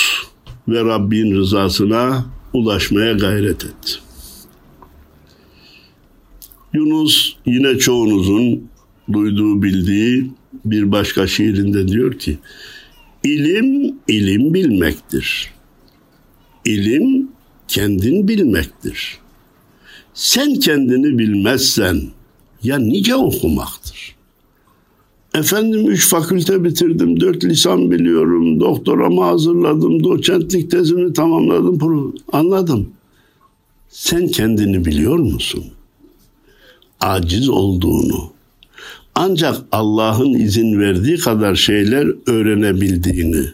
ve 0.67 0.83
Rabbin 0.83 1.35
rızasına 1.35 2.25
ulaşmaya 2.53 3.13
gayret 3.13 3.65
et. 3.65 3.99
Yunus 6.73 7.35
yine 7.45 7.77
çoğunuzun 7.77 8.69
duyduğu, 9.13 9.63
bildiği 9.63 10.31
bir 10.65 10.91
başka 10.91 11.27
şiirinde 11.27 11.87
diyor 11.87 12.19
ki, 12.19 12.37
İlim, 13.23 13.95
ilim 14.07 14.53
bilmektir. 14.53 15.51
İlim, 16.65 17.27
kendin 17.67 18.27
bilmektir. 18.27 19.17
Sen 20.13 20.55
kendini 20.55 21.19
bilmezsen, 21.19 22.01
ya 22.63 22.77
nice 22.77 23.15
okumaktır. 23.15 23.86
Efendim 25.35 25.91
üç 25.91 26.09
fakülte 26.09 26.63
bitirdim, 26.63 27.19
dört 27.19 27.43
lisan 27.43 27.91
biliyorum, 27.91 28.59
doktoramı 28.59 29.23
hazırladım, 29.23 30.03
doçentlik 30.03 30.71
tezimi 30.71 31.13
tamamladım. 31.13 32.15
Anladım. 32.31 32.89
Sen 33.89 34.27
kendini 34.27 34.85
biliyor 34.85 35.19
musun? 35.19 35.63
Aciz 36.99 37.49
olduğunu, 37.49 38.29
ancak 39.15 39.57
Allah'ın 39.71 40.33
izin 40.33 40.79
verdiği 40.79 41.17
kadar 41.17 41.55
şeyler 41.55 42.07
öğrenebildiğini, 42.29 43.45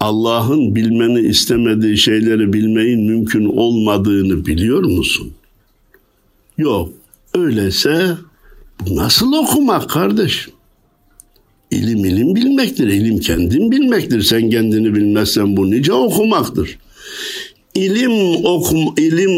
Allah'ın 0.00 0.74
bilmeni 0.74 1.20
istemediği 1.20 1.98
şeyleri 1.98 2.52
bilmeyin 2.52 3.10
mümkün 3.10 3.44
olmadığını 3.44 4.46
biliyor 4.46 4.84
musun? 4.84 5.32
Yok. 6.58 6.88
Öyleyse 7.34 8.16
nasıl 8.90 9.32
okumak 9.32 9.90
kardeşim? 9.90 10.52
İlim 11.70 12.04
ilim 12.04 12.34
bilmektir. 12.34 12.88
İlim 12.88 13.18
kendin 13.20 13.70
bilmektir. 13.70 14.22
Sen 14.22 14.50
kendini 14.50 14.94
bilmezsen 14.94 15.56
bu 15.56 15.70
nice 15.70 15.92
okumaktır. 15.92 16.78
İlim 17.74 18.44
okum, 18.44 18.94
ilim 18.96 19.30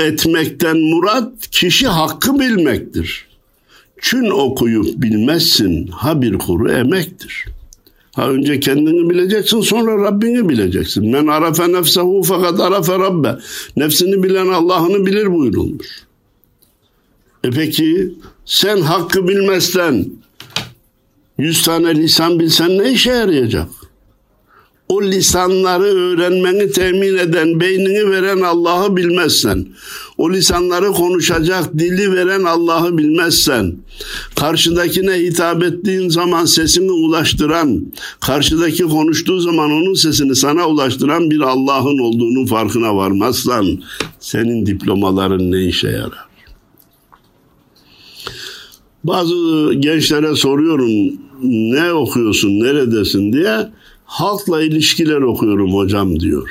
etmekten 0.00 0.76
murat 0.76 1.48
kişi 1.50 1.86
hakkı 1.86 2.40
bilmektir. 2.40 3.26
Çün 4.00 4.30
okuyup 4.30 5.02
bilmezsin 5.02 5.86
ha 5.86 6.22
bir 6.22 6.38
kuru 6.38 6.72
emektir. 6.72 7.44
Ha 8.12 8.28
önce 8.28 8.60
kendini 8.60 9.10
bileceksin 9.10 9.60
sonra 9.60 10.04
Rabbini 10.04 10.48
bileceksin. 10.48 11.10
Men 11.10 11.26
arafe 11.26 11.72
nefsehu 11.72 12.22
fakat 12.22 12.60
arafe 12.60 12.98
rabbe. 12.98 13.36
Nefsini 13.76 14.22
bilen 14.22 14.48
Allah'ını 14.48 15.06
bilir 15.06 15.34
buyurulmuş. 15.34 16.05
E 17.46 17.50
peki 17.50 18.14
sen 18.44 18.80
hakkı 18.80 19.28
bilmezsen 19.28 20.06
yüz 21.38 21.62
tane 21.62 21.94
lisan 21.94 22.40
bilsen 22.40 22.78
ne 22.78 22.92
işe 22.92 23.10
yarayacak? 23.10 23.68
o 24.88 25.02
lisanları 25.02 25.82
öğrenmeni 25.84 26.70
temin 26.70 27.16
eden, 27.16 27.60
beynini 27.60 28.10
veren 28.10 28.40
Allah'ı 28.40 28.96
bilmezsen, 28.96 29.66
o 30.18 30.32
lisanları 30.32 30.86
konuşacak 30.86 31.78
dili 31.78 32.12
veren 32.12 32.44
Allah'ı 32.44 32.98
bilmezsen, 32.98 33.76
karşıdakine 34.34 35.12
hitap 35.12 35.62
ettiğin 35.62 36.08
zaman 36.08 36.44
sesini 36.44 36.90
ulaştıran, 36.90 37.86
karşıdaki 38.20 38.82
konuştuğu 38.82 39.40
zaman 39.40 39.70
onun 39.70 39.94
sesini 39.94 40.36
sana 40.36 40.68
ulaştıran 40.68 41.30
bir 41.30 41.40
Allah'ın 41.40 41.98
olduğunu 41.98 42.46
farkına 42.46 42.96
varmazsan, 42.96 43.82
senin 44.20 44.66
diplomaların 44.66 45.52
ne 45.52 45.64
işe 45.64 45.88
yarar? 45.88 46.25
Bazı 49.06 49.72
gençlere 49.74 50.36
soruyorum 50.36 51.20
ne 51.42 51.92
okuyorsun, 51.92 52.48
neredesin 52.48 53.32
diye 53.32 53.68
halkla 54.04 54.62
ilişkiler 54.62 55.20
okuyorum 55.20 55.74
hocam 55.74 56.20
diyor. 56.20 56.50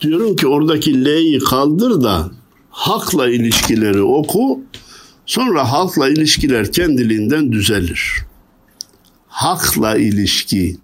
Diyorum 0.00 0.36
ki 0.36 0.46
oradaki 0.46 1.04
L'yi 1.04 1.38
kaldır 1.38 2.02
da 2.02 2.30
halkla 2.70 3.30
ilişkileri 3.30 4.02
oku. 4.02 4.60
Sonra 5.26 5.72
halkla 5.72 6.08
ilişkiler 6.08 6.72
kendiliğinden 6.72 7.52
düzelir. 7.52 8.24
Hakla 9.28 9.96
ilişki 9.96 10.76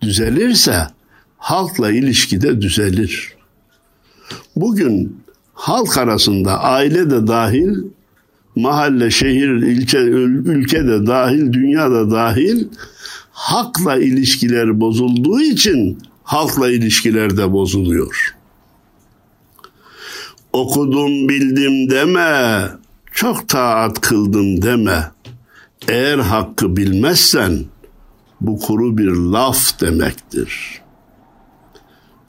düzelirse 0.00 0.86
halkla 1.38 1.90
ilişki 1.90 2.40
de 2.40 2.62
düzelir. 2.62 3.34
Bugün 4.56 5.22
halk 5.54 5.98
arasında 5.98 6.60
aile 6.60 7.10
de 7.10 7.26
dahil, 7.26 7.76
mahalle, 8.56 9.10
şehir, 9.10 9.48
ilçe, 9.48 9.98
ülke 9.98 10.86
de 10.86 11.06
dahil, 11.06 11.52
dünya 11.52 11.90
da 11.90 12.10
dahil 12.10 12.68
hakla 13.32 13.96
ilişkiler 13.96 14.80
bozulduğu 14.80 15.40
için 15.40 15.98
halkla 16.22 16.70
ilişkiler 16.70 17.36
de 17.36 17.52
bozuluyor. 17.52 18.34
Okudum 20.52 21.28
bildim 21.28 21.90
deme, 21.90 22.68
çok 23.12 23.48
taat 23.48 24.00
kıldım 24.00 24.62
deme. 24.62 25.10
Eğer 25.88 26.18
hakkı 26.18 26.76
bilmezsen 26.76 27.58
bu 28.40 28.58
kuru 28.58 28.98
bir 28.98 29.10
laf 29.10 29.80
demektir. 29.80 30.80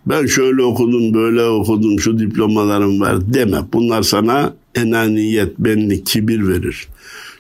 Ben 0.06 0.26
şöyle 0.26 0.64
okudum, 0.64 1.14
böyle 1.14 1.44
okudum, 1.44 2.00
şu 2.00 2.20
diplomalarım 2.20 3.02
var 3.02 3.34
deme. 3.34 3.58
Bunlar 3.74 4.04
sana 4.04 4.54
enaniyet, 4.76 5.60
benlik, 5.60 6.06
kibir 6.06 6.48
verir. 6.48 6.88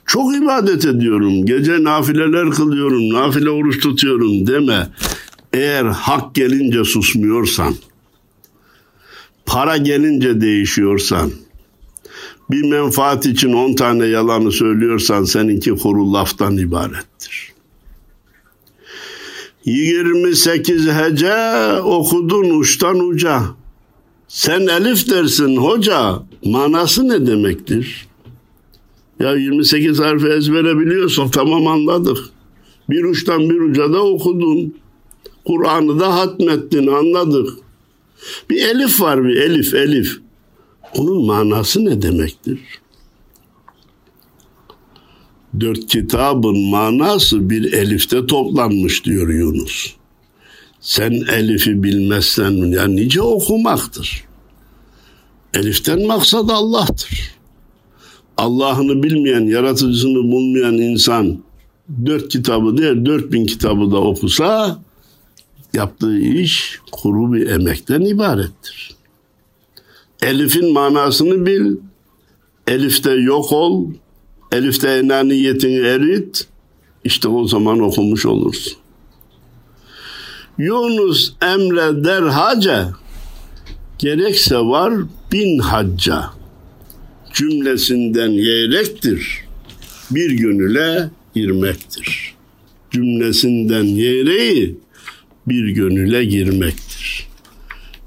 Çok 0.05 0.35
ibadet 0.35 0.85
ediyorum. 0.85 1.45
Gece 1.45 1.83
nafileler 1.83 2.49
kılıyorum. 2.49 3.09
Nafile 3.13 3.49
oruç 3.49 3.79
tutuyorum 3.79 4.47
deme. 4.47 4.89
Eğer 5.53 5.85
hak 5.85 6.35
gelince 6.35 6.83
susmuyorsan, 6.83 7.75
para 9.45 9.77
gelince 9.77 10.41
değişiyorsan, 10.41 11.31
bir 12.51 12.63
menfaat 12.63 13.25
için 13.25 13.53
on 13.53 13.73
tane 13.75 14.05
yalanı 14.05 14.51
söylüyorsan 14.51 15.23
seninki 15.23 15.71
kuru 15.71 16.13
laftan 16.13 16.57
ibarettir. 16.57 17.53
28 19.65 20.87
hece 20.87 21.35
okudun 21.81 22.59
uçtan 22.59 22.99
uca. 22.99 23.41
Sen 24.33 24.67
elif 24.67 25.09
dersin 25.09 25.57
hoca. 25.57 26.23
Manası 26.45 27.09
ne 27.09 27.27
demektir? 27.27 28.07
Ya 29.19 29.35
28 29.35 29.99
harfi 29.99 30.27
ezbere 30.27 30.79
biliyorsun 30.79 31.29
tamam 31.29 31.67
anladık. 31.67 32.17
Bir 32.89 33.03
uçtan 33.03 33.49
bir 33.49 33.61
uca 33.61 33.93
da 33.93 34.03
okudun. 34.03 34.75
Kur'an'ı 35.45 35.99
da 35.99 36.15
hatmettin 36.15 36.87
anladık. 36.87 37.49
Bir 38.49 38.67
elif 38.67 39.01
var 39.01 39.23
bir 39.23 39.35
elif 39.35 39.73
elif. 39.73 40.19
Onun 40.97 41.25
manası 41.25 41.85
ne 41.85 42.01
demektir? 42.01 42.59
Dört 45.59 45.87
kitabın 45.87 46.69
manası 46.69 47.49
bir 47.49 47.73
elifte 47.73 48.25
toplanmış 48.25 49.05
diyor 49.05 49.29
Yunus. 49.29 49.93
Sen 50.83 51.11
elifi 51.11 51.83
bilmezsen 51.83 52.51
ya 52.51 52.87
nice 52.87 53.21
okumaktır. 53.21 54.23
Eliften 55.53 56.07
maksat 56.07 56.49
Allah'tır. 56.49 57.35
Allah'ını 58.37 59.03
bilmeyen, 59.03 59.41
yaratıcısını 59.41 60.23
bulmayan 60.31 60.73
insan 60.73 61.43
dört 62.05 62.29
kitabı 62.29 62.77
değil, 62.77 63.05
dört 63.05 63.31
bin 63.31 63.45
kitabı 63.45 63.91
da 63.91 63.97
okusa 63.97 64.79
yaptığı 65.73 66.19
iş 66.19 66.79
kuru 66.91 67.33
bir 67.33 67.47
emekten 67.47 68.01
ibarettir. 68.01 68.95
Elif'in 70.21 70.73
manasını 70.73 71.45
bil. 71.45 71.75
Elif'te 72.67 73.11
yok 73.11 73.51
ol. 73.51 73.87
Elif'te 74.51 74.89
enaniyetini 74.89 75.75
erit. 75.77 76.47
İşte 77.03 77.27
o 77.27 77.47
zaman 77.47 77.79
okumuş 77.79 78.25
olursun. 78.25 78.82
Yunus 80.57 81.33
emre 81.41 82.03
der 82.03 82.21
haca, 82.21 82.93
gerekse 83.99 84.57
var 84.57 84.93
bin 85.31 85.59
hacca. 85.59 86.29
Cümlesinden 87.33 88.29
yerektir, 88.29 89.45
bir 90.11 90.31
gönüle 90.31 91.09
girmektir. 91.35 92.33
Cümlesinden 92.91 93.83
yereği 93.83 94.75
bir 95.47 95.69
gönüle 95.69 96.25
girmektir. 96.25 97.27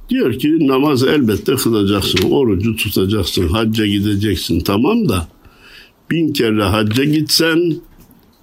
Diyor 0.08 0.38
ki 0.38 0.68
namaz 0.68 1.02
elbette 1.02 1.54
kılacaksın, 1.54 2.30
orucu 2.30 2.76
tutacaksın, 2.76 3.48
hacca 3.48 3.86
gideceksin 3.86 4.60
tamam 4.60 5.08
da 5.08 5.28
bin 6.10 6.32
kere 6.32 6.62
hacca 6.62 7.04
gitsen 7.04 7.76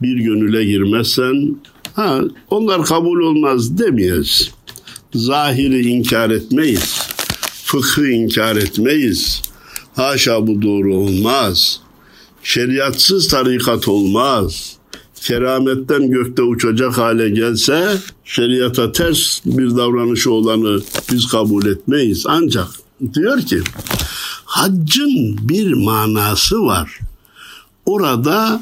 bir 0.02 0.18
gönüle 0.18 0.66
girmezsen 0.66 1.56
ha 1.94 2.22
onlar 2.50 2.86
kabul 2.86 3.20
olmaz 3.20 3.78
demeyiz. 3.78 4.52
Zahiri 5.14 5.88
inkar 5.88 6.30
etmeyiz. 6.30 7.00
Fıkhı 7.66 8.08
inkar 8.08 8.56
etmeyiz. 8.56 9.42
Haşa 9.96 10.48
bu 10.48 10.62
doğru 10.62 10.96
olmaz. 10.96 11.80
Şeriatsız 12.44 13.28
tarikat 13.28 13.88
olmaz. 13.88 14.78
Kerametten 15.22 16.10
gökte 16.10 16.42
uçacak 16.42 16.98
hale 16.98 17.30
gelse 17.30 17.98
şeriata 18.26 18.92
ters 18.92 19.40
bir 19.46 19.78
davranışı 19.78 20.32
olanı 20.32 20.82
biz 21.12 21.28
kabul 21.28 21.66
etmeyiz. 21.66 22.26
Ancak 22.28 22.68
diyor 23.14 23.42
ki 23.42 23.62
haccın 24.46 25.38
bir 25.50 25.74
manası 25.74 26.62
var. 26.62 27.00
Orada 27.86 28.62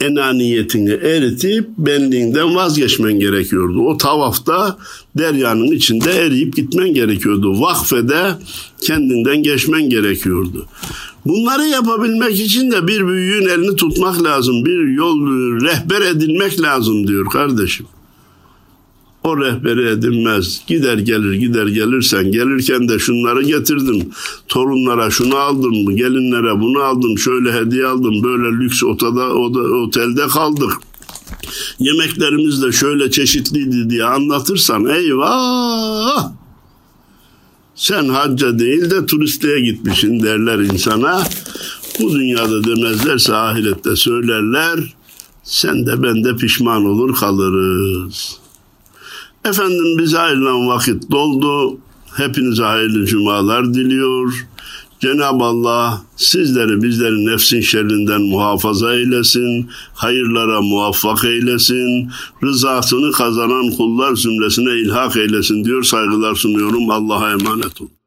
enaniyetini 0.00 0.90
eritip 0.90 1.68
benliğinden 1.78 2.54
vazgeçmen 2.54 3.12
gerekiyordu. 3.12 3.80
O 3.80 3.96
tavafta 3.96 4.78
deryanın 5.18 5.70
içinde 5.72 6.12
eriyip 6.12 6.56
gitmen 6.56 6.94
gerekiyordu. 6.94 7.60
Vakfede 7.60 8.34
kendinden 8.82 9.42
geçmen 9.42 9.90
gerekiyordu. 9.90 10.66
Bunları 11.26 11.62
yapabilmek 11.62 12.40
için 12.40 12.70
de 12.70 12.86
bir 12.86 13.06
büyüğün 13.06 13.48
elini 13.48 13.76
tutmak 13.76 14.22
lazım. 14.22 14.64
Bir 14.64 14.94
yol 14.94 15.20
rehber 15.60 16.00
edilmek 16.00 16.62
lazım 16.62 17.06
diyor 17.06 17.30
kardeşim. 17.30 17.86
O 19.24 19.40
rehberi 19.40 19.88
edinmez. 19.88 20.60
Gider 20.66 20.98
gelir 20.98 21.32
gider 21.32 21.66
gelirsen 21.66 22.32
gelirken 22.32 22.88
de 22.88 22.98
şunları 22.98 23.42
getirdim. 23.42 24.10
Torunlara 24.48 25.10
şunu 25.10 25.36
aldım. 25.36 25.96
Gelinlere 25.96 26.60
bunu 26.60 26.78
aldım. 26.78 27.18
Şöyle 27.18 27.52
hediye 27.52 27.86
aldım. 27.86 28.22
Böyle 28.22 28.64
lüks 28.64 28.82
otada, 28.82 29.28
oda, 29.34 29.60
otelde 29.60 30.26
kaldık. 30.26 30.72
Yemeklerimiz 31.78 32.62
de 32.62 32.72
şöyle 32.72 33.10
çeşitliydi 33.10 33.90
diye 33.90 34.04
anlatırsan 34.04 34.86
eyvah 34.86 36.30
sen 37.80 38.08
hacca 38.08 38.58
değil 38.58 38.90
de 38.90 39.06
turistliğe 39.06 39.60
gitmişsin 39.60 40.22
derler 40.22 40.58
insana. 40.58 41.22
Bu 42.00 42.12
dünyada 42.12 42.64
demezlerse 42.64 43.34
ahirette 43.34 43.96
söylerler. 43.96 44.94
Sen 45.42 45.86
de 45.86 46.02
ben 46.02 46.24
de 46.24 46.36
pişman 46.36 46.84
olur 46.84 47.14
kalırız. 47.16 48.38
Efendim 49.44 49.98
bize 49.98 50.18
ayrılan 50.18 50.68
vakit 50.68 51.10
doldu. 51.10 51.78
Hepinize 52.16 52.62
hayırlı 52.62 53.06
cumalar 53.06 53.74
diliyor. 53.74 54.46
Cenab-ı 55.00 55.44
Allah 55.44 56.02
sizleri 56.16 56.82
bizleri 56.82 57.26
nefsin 57.26 57.60
şerrinden 57.60 58.22
muhafaza 58.22 58.94
eylesin, 58.94 59.70
hayırlara 59.94 60.60
muvaffak 60.62 61.24
eylesin, 61.24 62.10
rızasını 62.42 63.12
kazanan 63.12 63.70
kullar 63.70 64.16
zümresine 64.16 64.80
ilhak 64.80 65.16
eylesin 65.16 65.64
diyor 65.64 65.82
saygılar 65.82 66.34
sunuyorum. 66.34 66.90
Allah'a 66.90 67.30
emanet 67.30 67.80
olun. 67.80 67.99